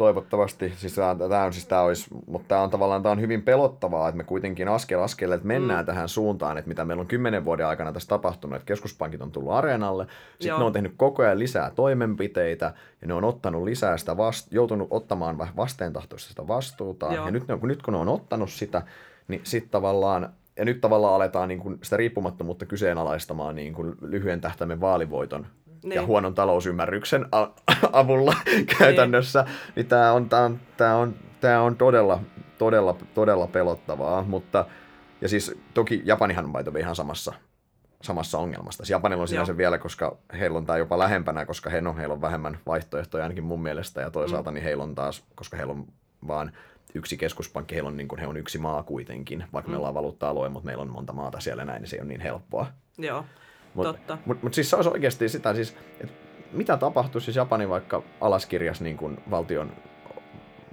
Toivottavasti. 0.00 0.72
Siis 0.76 0.94
tämä, 0.94 1.44
on, 1.44 1.52
siis 1.52 1.66
tämä 1.66 1.82
olisi, 1.82 2.10
mutta 2.26 2.48
tämä 2.48 2.60
on 2.60 2.70
tavallaan 2.70 3.02
tämä 3.02 3.12
on 3.12 3.20
hyvin 3.20 3.42
pelottavaa, 3.42 4.08
että 4.08 4.16
me 4.16 4.24
kuitenkin 4.24 4.68
askel 4.68 5.00
askeleelta 5.00 5.46
mennään 5.46 5.84
mm. 5.84 5.86
tähän 5.86 6.08
suuntaan, 6.08 6.58
että 6.58 6.68
mitä 6.68 6.84
meillä 6.84 7.00
on 7.00 7.06
kymmenen 7.06 7.44
vuoden 7.44 7.66
aikana 7.66 7.92
tässä 7.92 8.08
tapahtunut, 8.08 8.56
että 8.56 8.66
keskuspankit 8.66 9.22
on 9.22 9.32
tullut 9.32 9.52
areenalle, 9.52 10.06
sitten 10.40 10.58
ne 10.58 10.64
on 10.64 10.72
tehnyt 10.72 10.94
koko 10.96 11.22
ajan 11.22 11.38
lisää 11.38 11.70
toimenpiteitä, 11.70 12.74
ja 13.00 13.08
ne 13.08 13.14
on 13.14 13.24
ottanut 13.24 13.64
lisää 13.64 13.96
sitä, 13.96 14.16
vast, 14.16 14.52
joutunut 14.52 14.88
ottamaan 14.90 15.38
vähän 15.38 15.56
vasteentahtoista 15.56 16.28
sitä 16.28 16.48
vastuuta, 16.48 17.06
Joo. 17.06 17.24
ja 17.24 17.30
nyt, 17.30 17.48
ne, 17.48 17.54
on- 17.54 17.60
nyt 17.62 17.82
kun 17.82 17.94
ne 17.94 18.00
on 18.00 18.08
ottanut 18.08 18.50
sitä, 18.50 18.82
niin 19.28 19.40
sitten 19.44 19.70
tavallaan, 19.70 20.32
ja 20.56 20.64
nyt 20.64 20.80
tavallaan 20.80 21.14
aletaan 21.14 21.48
niin 21.48 21.60
kuin 21.60 21.78
sitä 21.82 21.96
riippumattomuutta 21.96 22.66
kyseenalaistamaan 22.66 23.56
niin 23.56 23.74
kuin 23.74 23.94
lyhyen 24.00 24.40
tähtäimen 24.40 24.80
vaalivoiton 24.80 25.46
niin. 25.82 25.94
ja 25.94 26.00
Niin. 26.00 26.06
huonon 26.06 26.34
talousymmärryksen 26.34 27.26
a- 27.32 27.48
avulla 27.92 28.34
käytännössä, 28.78 29.44
niin 29.76 29.86
tämä 29.86 30.12
on, 30.12 30.28
tää 30.28 30.44
on, 30.44 30.60
tää 30.76 30.96
on, 30.96 31.14
tää 31.40 31.62
on 31.62 31.76
todella, 31.76 32.20
todella, 32.58 32.96
todella 33.14 33.46
pelottavaa, 33.46 34.22
mutta 34.22 34.64
ja 35.20 35.28
siis 35.28 35.54
toki 35.74 36.02
Japanihan 36.04 36.44
on 36.44 36.78
ihan 36.78 36.96
samassa, 36.96 37.32
samassa 38.02 38.38
ongelmassa. 38.38 38.76
Siis 38.76 38.90
Japanilla 38.90 39.22
on 39.22 39.28
sinänsä 39.28 39.52
Joo. 39.52 39.56
vielä, 39.58 39.78
koska 39.78 40.16
heillä 40.38 40.58
on 40.58 40.66
tämä 40.66 40.76
jopa 40.76 40.98
lähempänä, 40.98 41.46
koska 41.46 41.70
he, 41.70 41.80
no, 41.80 41.96
heillä 41.96 42.12
on 42.12 42.20
vähemmän 42.20 42.58
vaihtoehtoja 42.66 43.24
ainakin 43.24 43.44
mun 43.44 43.62
mielestä, 43.62 44.00
ja 44.00 44.10
toisaalta 44.10 44.50
mm. 44.50 44.54
niin 44.54 44.64
heillä 44.64 44.84
on 44.84 44.94
taas, 44.94 45.24
koska 45.34 45.56
heillä 45.56 45.72
on 45.72 45.86
vaan 46.26 46.52
yksi 46.94 47.16
keskuspankki, 47.16 47.74
heillä 47.74 47.88
on, 47.88 47.96
niin 47.96 48.08
kuin, 48.08 48.20
he 48.20 48.26
on 48.26 48.36
yksi 48.36 48.58
maa 48.58 48.82
kuitenkin, 48.82 49.44
vaikka 49.52 49.68
mm. 49.68 49.72
meillä 49.72 49.88
on 49.88 49.94
valuutta-alue, 49.94 50.48
mutta 50.48 50.66
meillä 50.66 50.82
on 50.82 50.90
monta 50.90 51.12
maata 51.12 51.40
siellä 51.40 51.64
näin, 51.64 51.82
niin 51.82 51.88
se 51.88 51.96
ei 51.96 52.00
ole 52.00 52.08
niin 52.08 52.20
helppoa. 52.20 52.66
Joo, 52.98 53.24
Mutta 53.74 53.92
totta. 53.92 54.18
mut, 54.26 54.42
mut 54.42 54.54
siis 54.54 54.70
se 54.70 54.76
olisi 54.76 54.90
oikeasti 54.90 55.28
sitä, 55.28 55.54
siis, 55.54 55.76
että 56.00 56.14
mitä 56.52 56.76
tapahtuisi, 56.76 57.30
jos 57.30 57.36
Japani 57.36 57.68
vaikka 57.68 58.02
alaskirjas 58.20 58.80
niin 58.80 58.96
kuin 58.96 59.18
valtion, 59.30 59.72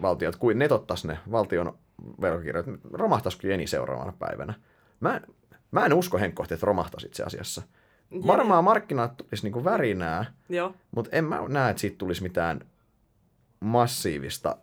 valtiot, 0.01 0.35
kuin 0.35 0.59
netottas 0.59 1.05
ne 1.05 1.19
valtion 1.31 1.77
verokirjat, 2.21 2.65
romahtaisiko 2.93 3.47
jeni 3.47 3.67
seuraavana 3.67 4.13
päivänä? 4.19 4.53
Mä, 4.99 5.21
mä 5.71 5.85
en 5.85 5.93
usko 5.93 6.17
henkkohti, 6.17 6.53
että 6.53 6.65
romahtaisi 6.65 7.07
itse 7.07 7.23
asiassa. 7.23 7.61
Varmaan 8.27 8.63
markkinat 8.63 9.17
tulisi 9.17 9.43
niin 9.43 9.53
kuin 9.53 9.65
värinää, 9.65 10.25
Joo, 10.49 10.75
mutta 10.95 11.15
en 11.17 11.25
mä 11.25 11.41
näe, 11.47 11.69
että 11.69 11.81
siitä 11.81 11.97
tulisi 11.97 12.23
mitään 12.23 12.61
massiivista 13.59 14.57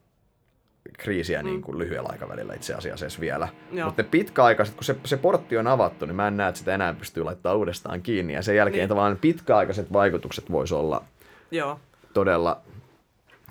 kriisiä 0.98 1.42
mm. 1.42 1.46
niin 1.48 1.62
kuin 1.62 1.78
lyhyellä 1.78 2.08
aikavälillä 2.12 2.54
itse 2.54 2.74
asiassa 2.74 3.04
edes 3.04 3.20
vielä. 3.20 3.48
Joo. 3.72 3.86
Mutta 3.86 4.04
pitkäaikaiset, 4.04 4.74
kun 4.74 4.84
se, 4.84 4.96
se 5.04 5.16
portti 5.16 5.56
on 5.58 5.66
avattu, 5.66 6.06
niin 6.06 6.16
mä 6.16 6.28
en 6.28 6.36
näe, 6.36 6.48
että 6.48 6.58
sitä 6.58 6.74
enää 6.74 6.94
pystyy 6.94 7.24
laittamaan 7.24 7.58
uudestaan 7.58 8.02
kiinni. 8.02 8.32
Ja 8.32 8.42
sen 8.42 8.56
jälkeen 8.56 8.80
Niin. 8.80 8.88
tavallaan 8.88 9.18
pitkäaikaiset 9.18 9.92
vaikutukset 9.92 10.50
voisi 10.50 10.74
olla 10.74 11.04
joo. 11.50 11.80
todella, 12.12 12.60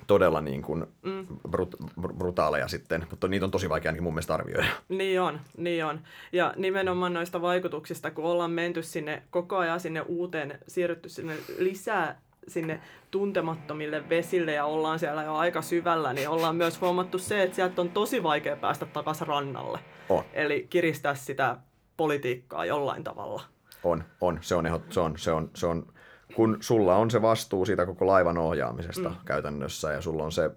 todella 0.06 0.40
niin 0.40 0.62
kuin 0.62 0.86
Mm. 1.02 1.26
brut, 1.50 1.74
br- 2.00 2.12
brutaaleja 2.14 2.68
sitten, 2.68 3.06
mutta 3.10 3.28
niitä 3.28 3.44
on 3.46 3.50
tosi 3.50 3.68
vaikea 3.68 3.88
ainakin 3.88 4.02
mun 4.02 4.14
mielestä 4.14 4.34
arvioida. 4.34 4.66
Niin 4.88 5.20
on, 5.20 5.40
niin 5.56 5.84
on. 5.84 6.00
Ja 6.32 6.54
nimenomaan 6.56 7.12
noista 7.12 7.42
vaikutuksista, 7.42 8.10
kun 8.10 8.24
ollaan 8.24 8.50
menty 8.50 8.82
sinne 8.82 9.22
koko 9.30 9.56
ajan 9.56 9.80
sinne 9.80 10.00
uuteen, 10.00 10.58
siirrytty 10.68 11.08
sinne 11.08 11.34
lisää 11.58 12.20
sinne 12.48 12.80
tuntemattomille 13.10 14.08
vesille 14.08 14.52
ja 14.52 14.64
ollaan 14.64 14.98
siellä 14.98 15.22
jo 15.22 15.34
aika 15.34 15.62
syvällä, 15.62 16.12
niin 16.12 16.28
ollaan 16.28 16.56
myös 16.56 16.80
huomattu 16.80 17.18
se, 17.18 17.42
että 17.42 17.56
sieltä 17.56 17.80
on 17.80 17.88
tosi 17.90 18.22
vaikea 18.22 18.56
päästä 18.56 18.86
takaisin 18.86 19.26
rannalle. 19.26 19.78
On, 20.08 20.24
Eli 20.32 20.66
kiristää 20.70 21.14
sitä 21.14 21.56
politiikkaa 21.96 22.64
jollain 22.64 23.04
tavalla. 23.04 23.42
on, 23.84 24.04
on. 24.20 24.38
Se 24.40 24.54
on, 24.54 24.66
se 24.90 25.00
on, 25.00 25.14
se 25.18 25.30
on, 25.30 25.50
se 25.54 25.66
on, 25.66 25.86
kun 26.34 26.56
sulla 26.60 26.96
on 26.96 27.10
se 27.10 27.22
vastuu 27.22 27.66
siitä 27.66 27.86
koko 27.86 28.06
laivan 28.06 28.38
ohjaamisesta 28.38 29.08
mm. 29.08 29.16
käytännössä 29.24 29.92
ja 29.92 30.00
sulla 30.00 30.24
on 30.24 30.32
se, 30.32 30.50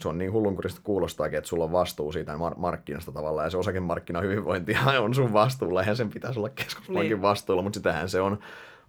se 0.00 0.08
on 0.08 0.18
niin 0.18 0.32
hullunkurista 0.32 0.80
kuulostaakin, 0.84 1.38
että 1.38 1.48
sulla 1.48 1.64
on 1.64 1.72
vastuu 1.72 2.12
siitä 2.12 2.32
mar- 2.34 2.58
markkinasta 2.58 3.12
tavallaan 3.12 3.46
ja 3.46 3.50
se 3.50 3.56
osakemarkkina 3.56 4.20
hyvinvointi 4.20 4.76
on 5.02 5.14
sun 5.14 5.32
vastuulla 5.32 5.82
ja 5.82 5.94
sen 5.94 6.08
pitäisi 6.10 6.38
olla 6.38 6.48
keskuspankin 6.48 7.10
Niin. 7.10 7.22
vastuulla, 7.22 7.62
mutta 7.62 7.76
sitähän 7.76 8.08
se 8.08 8.20
on 8.20 8.38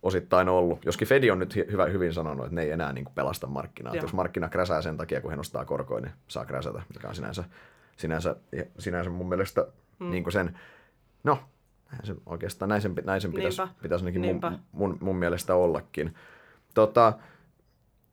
osittain 0.03 0.49
ollut. 0.49 0.85
Joskin 0.85 1.07
Fedi 1.07 1.31
on 1.31 1.39
nyt 1.39 1.55
hyvä, 1.55 1.85
hyvin 1.85 2.13
sanonut, 2.13 2.45
että 2.45 2.55
ne 2.55 2.61
ei 2.61 2.71
enää 2.71 2.93
niin 2.93 3.05
kuin 3.05 3.15
pelasta 3.15 3.47
markkinaa. 3.47 3.95
Jos 3.95 4.13
markkina 4.13 4.49
kräsää 4.49 4.81
sen 4.81 4.97
takia, 4.97 5.21
kun 5.21 5.31
he 5.31 5.37
nostaa 5.37 5.65
korkoja, 5.65 6.01
niin 6.01 6.13
saa 6.27 6.45
kräsätä, 6.45 6.81
mikä 6.93 7.07
on 7.07 7.15
sinänsä, 7.15 7.43
sinänsä, 7.97 8.35
sinänsä 8.79 9.09
mun 9.09 9.29
mielestä 9.29 9.67
mm. 9.99 10.11
niin 10.11 10.23
kuin 10.23 10.33
sen, 10.33 10.59
no, 11.23 11.39
näin 11.91 12.05
sen, 12.05 12.15
oikeastaan 12.25 12.69
näin 12.69 12.81
sen, 12.81 12.95
näin 13.05 13.21
sen 13.21 13.33
pitäisi, 13.33 13.61
Niinpä. 13.61 13.75
pitäisi 13.81 14.05
ainakin 14.05 14.21
mun, 14.21 14.27
Niinpä. 14.27 14.51
mun, 14.71 14.97
mun, 15.01 15.15
mielestä 15.15 15.55
ollakin. 15.55 16.15
Tota, 16.73 17.13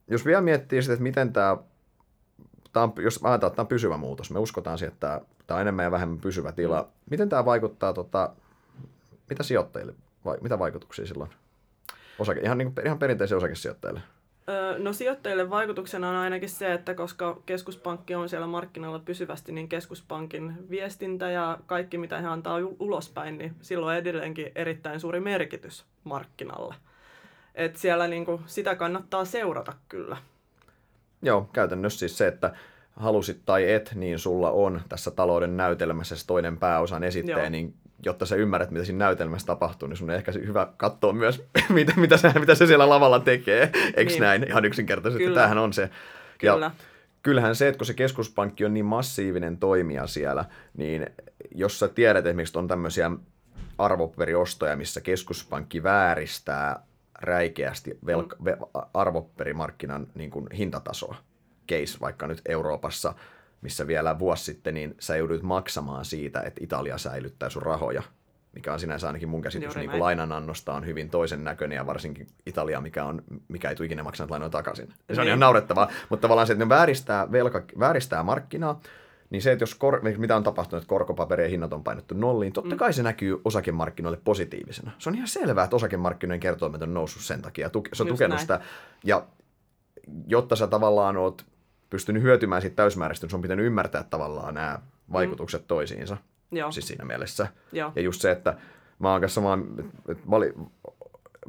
jos 0.08 0.26
vielä 0.26 0.40
miettii 0.40 0.82
sitä, 0.82 0.92
että 0.92 1.02
miten 1.02 1.32
tämä, 1.32 1.56
tää 2.72 2.82
on, 2.82 2.92
jos 2.96 3.20
ajatellaan, 3.22 3.34
että 3.34 3.56
tämä 3.56 3.64
on 3.64 3.68
pysyvä 3.68 3.96
muutos, 3.96 4.30
me 4.30 4.38
uskotaan 4.38 4.78
siihen, 4.78 4.92
että 4.92 5.20
tämä 5.46 5.56
on 5.56 5.62
enemmän 5.62 5.84
ja 5.84 5.90
vähemmän 5.90 6.18
pysyvä 6.18 6.52
tila. 6.52 6.88
Miten 7.10 7.28
tämä 7.28 7.44
vaikuttaa, 7.44 7.92
tota, 7.92 8.32
mitä 9.30 9.42
sijoittajille, 9.42 9.94
vai, 10.24 10.38
mitä 10.40 10.58
vaikutuksia 10.58 11.06
silloin? 11.06 11.30
Osake, 12.20 12.40
ihan, 12.40 12.58
niin 12.58 12.74
kuin, 12.74 12.86
ihan 12.86 12.98
perinteisille 12.98 13.36
osakesijoittajille. 13.36 14.00
Öö, 14.48 14.78
No 14.78 14.92
sijoittajille 14.92 15.50
vaikutuksena 15.50 16.08
on 16.08 16.16
ainakin 16.16 16.48
se, 16.48 16.72
että 16.72 16.94
koska 16.94 17.42
keskuspankki 17.46 18.14
on 18.14 18.28
siellä 18.28 18.46
markkinoilla 18.46 18.98
pysyvästi, 18.98 19.52
niin 19.52 19.68
keskuspankin 19.68 20.70
viestintä 20.70 21.30
ja 21.30 21.58
kaikki 21.66 21.98
mitä 21.98 22.20
he 22.20 22.26
antaa 22.26 22.58
ulospäin, 22.78 23.38
niin 23.38 23.54
silloin 23.60 23.92
on 23.92 23.98
edelleenkin 23.98 24.52
erittäin 24.54 25.00
suuri 25.00 25.20
merkitys 25.20 25.84
markkinalle. 26.04 26.74
Et 27.54 27.76
siellä 27.76 28.08
niinku, 28.08 28.40
sitä 28.46 28.74
kannattaa 28.74 29.24
seurata 29.24 29.72
kyllä. 29.88 30.16
Joo, 31.22 31.50
käytännössä 31.52 31.98
siis 31.98 32.18
se, 32.18 32.26
että 32.26 32.52
halusit 32.96 33.40
tai 33.46 33.72
et, 33.72 33.92
niin 33.94 34.18
sulla 34.18 34.50
on 34.50 34.80
tässä 34.88 35.10
talouden 35.10 35.56
näytelmässä 35.56 36.16
se 36.16 36.26
toinen 36.26 36.56
pääosan 36.56 37.04
esittäjä, 37.04 37.38
Joo. 37.38 37.50
niin 37.50 37.74
jotta 38.04 38.26
sä 38.26 38.36
ymmärrät, 38.36 38.70
mitä 38.70 38.84
siinä 38.84 39.04
näytelmässä 39.04 39.46
tapahtuu, 39.46 39.88
niin 39.88 39.96
sun 39.96 40.10
on 40.10 40.16
ehkä 40.16 40.32
hyvä 40.32 40.68
katsoa 40.76 41.12
myös, 41.12 41.44
mitä, 41.68 41.92
mitä, 41.96 42.16
se, 42.16 42.32
mitä 42.38 42.54
se 42.54 42.66
siellä 42.66 42.88
lavalla 42.88 43.20
tekee. 43.20 43.70
Eikö 43.96 44.10
Niin. 44.12 44.20
näin? 44.22 44.48
Ihan 44.48 44.64
yksinkertaisesti. 44.64 45.24
Kyllä. 45.24 45.34
Tämähän 45.34 45.58
on 45.58 45.72
se. 45.72 45.90
Kyllä. 46.38 46.66
Ja 46.66 46.70
kyllähän 47.22 47.54
se, 47.56 47.68
että 47.68 47.78
kun 47.78 47.86
se 47.86 47.94
keskuspankki 47.94 48.64
on 48.64 48.74
niin 48.74 48.84
massiivinen 48.84 49.56
toimija 49.56 50.06
siellä, 50.06 50.44
niin 50.76 51.06
jos 51.54 51.78
sä 51.78 51.88
tiedät 51.88 52.26
esimerkiksi, 52.26 52.50
että 52.50 52.58
on 52.58 52.68
tämmöisiä 52.68 53.10
arvopaperiostoja, 53.78 54.76
missä 54.76 55.00
keskuspankki 55.00 55.82
vääristää 55.82 56.82
räikeästi 57.22 57.98
velka, 58.06 58.36
Mm. 58.38 58.44
ve, 58.44 58.56
arvopaperimarkkinan 58.94 60.06
niin 60.14 60.30
kuin 60.30 60.46
hintatasoa, 60.52 61.16
case 61.68 61.98
vaikka 62.00 62.26
nyt 62.26 62.40
Euroopassa, 62.48 63.14
missä 63.60 63.86
vielä 63.86 64.18
vuosi 64.18 64.44
sitten, 64.44 64.74
niin 64.74 64.94
sä 65.00 65.16
joudut 65.16 65.42
maksamaan 65.42 66.04
siitä, 66.04 66.40
että 66.40 66.60
Italia 66.64 66.98
säilyttää 66.98 67.48
sun 67.48 67.62
rahoja, 67.62 68.02
mikä 68.52 68.72
on 68.72 68.80
sinänsä 68.80 69.06
ainakin 69.06 69.28
mun 69.28 69.42
käsitys 69.42 69.64
Juuri 69.66 69.80
niin 69.80 69.90
kuin 69.90 70.00
lainanannosta 70.00 70.74
on 70.74 70.86
hyvin 70.86 71.10
toisen 71.10 71.44
näköinen 71.44 71.76
ja 71.76 71.86
varsinkin 71.86 72.26
Italia, 72.46 72.80
mikä, 72.80 73.04
on, 73.04 73.22
mikä 73.48 73.68
ei 73.70 73.76
tule 73.76 73.86
ikinä 73.86 74.02
maksanut 74.02 74.30
lainoja 74.30 74.50
takaisin. 74.50 74.86
Se 74.88 74.92
on 75.12 75.16
Niin. 75.18 75.26
ihan 75.26 75.40
naurettavaa, 75.40 75.88
mutta 76.08 76.22
tavallaan 76.22 76.46
se, 76.46 76.52
että 76.52 76.64
ne 76.64 76.68
vääristää, 76.68 77.32
velka, 77.32 77.62
vääristää 77.78 78.22
markkinaa, 78.22 78.80
niin 79.30 79.42
se, 79.42 79.52
että 79.52 79.62
jos 79.62 79.74
kor, 79.74 80.00
mitä 80.18 80.36
on 80.36 80.42
tapahtunut, 80.42 80.82
että 80.82 80.88
korkopaperien 80.88 81.50
hinnat 81.50 81.72
on 81.72 81.84
painettu 81.84 82.14
nolliin, 82.14 82.52
totta 82.52 82.76
kai 82.76 82.92
se 82.92 83.02
näkyy 83.02 83.40
osakemarkkinoille 83.44 84.20
positiivisena. 84.24 84.90
Se 84.98 85.08
on 85.08 85.14
ihan 85.14 85.28
selvää, 85.28 85.64
että 85.64 85.76
osakemarkkinoiden 85.76 86.40
kertoimet 86.40 86.82
on 86.82 86.94
noussut 86.94 87.22
sen 87.22 87.42
takia. 87.42 87.70
Se 87.92 88.02
on 88.02 88.08
Just 88.08 88.18
tukenut 88.18 88.28
näin. 88.36 88.40
sitä. 88.40 88.60
Ja 89.04 89.26
jotta 90.26 90.56
sä 90.56 90.66
tavallaan 90.66 91.16
oot 91.16 91.44
pystynyt 91.90 92.22
hyötymään 92.22 92.62
siitä 92.62 92.76
täysmäärästä, 92.76 93.24
niin 93.24 93.30
sun 93.30 93.38
on 93.38 93.42
pitänyt 93.42 93.66
ymmärtää 93.66 94.02
tavallaan 94.02 94.54
nämä 94.54 94.78
vaikutukset 95.12 95.66
toisiinsa. 95.66 96.16
Joo, 96.52 96.72
Siis 96.72 96.88
siinä 96.88 97.04
mielessä. 97.04 97.46
joo. 97.72 97.92
Ja 97.96 98.02
just 98.02 98.20
se, 98.20 98.30
että 98.30 98.56
mä 98.98 99.12
oon 99.12 99.20
kanssa 99.20 99.34
samaan, 99.34 99.64
että 100.08 100.30
vali, 100.30 100.54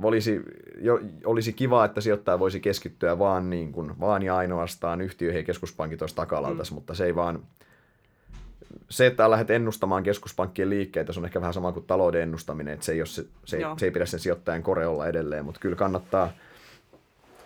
olisi, 0.04 0.42
jo, 0.78 1.00
olisi 1.26 1.54
kiva, 1.54 1.86
että 1.86 2.02
sijoittaja 2.02 2.40
voisi 2.40 2.60
keskittyä 2.60 3.20
vaan, 3.20 3.50
niin 3.50 3.72
kuin, 3.72 4.00
vaan 4.00 4.24
ja 4.24 4.38
ainoastaan 4.38 5.02
yhtiöihin 5.02 5.40
ja 5.40 5.44
keskuspankit 5.44 6.02
olisi 6.02 6.16
mm. 6.16 6.76
mutta 6.76 6.94
se 6.94 7.06
ei 7.06 7.16
vaan, 7.16 7.44
se, 8.90 9.08
että 9.08 9.32
lähdet 9.32 9.50
ennustamaan 9.50 10.04
keskuspankkien 10.04 10.70
liikkeitä, 10.70 11.14
se 11.14 11.20
on 11.20 11.26
ehkä 11.26 11.42
vähän 11.42 11.54
sama 11.54 11.72
kuin 11.72 11.86
talouden 11.86 12.22
ennustaminen, 12.22 12.74
että 12.74 12.86
se 12.86 12.92
ei, 12.92 13.02
ole 13.02 13.06
se, 13.06 13.26
se, 13.46 13.58
ei, 13.58 13.64
se 13.78 13.86
ei 13.86 13.92
pidä 13.92 14.06
sen 14.06 14.20
sijoittajan 14.20 14.64
koreolla 14.64 15.08
edelleen, 15.08 15.46
mutta 15.46 15.60
kyllä 15.60 15.76
kannattaa, 15.76 16.32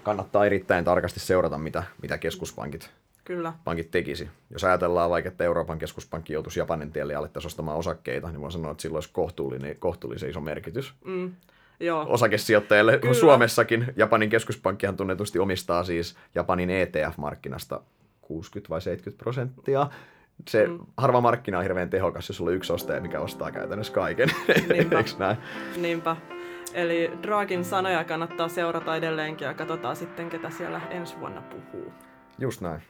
kannattaa 0.06 0.46
erittäin 0.46 0.86
tarkasti 0.86 1.20
seurata, 1.20 1.58
mitä, 1.58 1.84
mitä 2.02 2.18
keskuspankit 2.18 2.90
Kyllä. 3.24 3.54
pankit 3.64 3.92
tekisi. 3.92 4.30
Jos 4.50 4.64
ajatellaan 4.64 5.10
vaikka, 5.10 5.28
että 5.28 5.44
Euroopan 5.44 5.80
keskuspankki 5.80 6.34
joutuisi 6.34 6.60
Japanin 6.60 6.92
tielle 6.92 7.14
ja 7.14 7.20
alettaisiin 7.20 7.48
ostamaan 7.48 7.78
osakkeita, 7.78 8.32
niin 8.32 8.42
voin 8.42 8.52
sanoa, 8.52 8.72
että 8.72 8.82
sillä 8.82 8.96
olisi 8.98 9.10
kohtuullinen, 9.14 9.80
kohtuullisen 9.80 10.30
iso 10.30 10.42
merkitys 10.42 10.94
Mm. 11.06 11.32
Joo. 11.80 12.06
osakesijoittajille. 12.10 12.98
Kyllä. 12.98 13.14
Suomessakin 13.14 13.94
Japanin 13.96 14.30
keskuspankkihan 14.30 14.98
tunnetusti 14.98 15.40
omistaa 15.40 15.84
siis 15.84 16.16
Japanin 16.36 16.70
ETF-markkinasta 16.70 17.82
60 18.22 18.70
vai 18.70 18.82
70 18.82 19.24
prosenttia. 19.24 19.88
Se 20.50 20.68
mm. 20.68 20.80
harva 20.98 21.22
markkina 21.22 21.58
on 21.58 21.64
hirveän 21.64 21.90
tehokas, 21.90 22.30
jos 22.30 22.38
sulla 22.38 22.52
on 22.52 22.56
yksi 22.56 22.74
ostaja, 22.74 23.02
mikä 23.02 23.20
ostaa 23.20 23.52
käytännössä 23.52 23.94
kaiken. 23.94 24.30
Niinpä. 24.70 25.04
Niinpä. 25.82 26.16
Eli 26.76 27.12
Dragin 27.24 27.66
sanoja 27.66 28.04
kannattaa 28.04 28.48
seurata 28.48 28.96
edelleenkin 28.96 29.46
ja 29.46 29.54
katsotaan 29.54 29.96
sitten, 29.96 30.30
ketä 30.30 30.50
siellä 30.50 30.82
ensi 30.90 31.20
vuonna 31.20 31.42
puhuu. 31.42 31.94
Just 32.40 32.62
näin. 32.62 32.82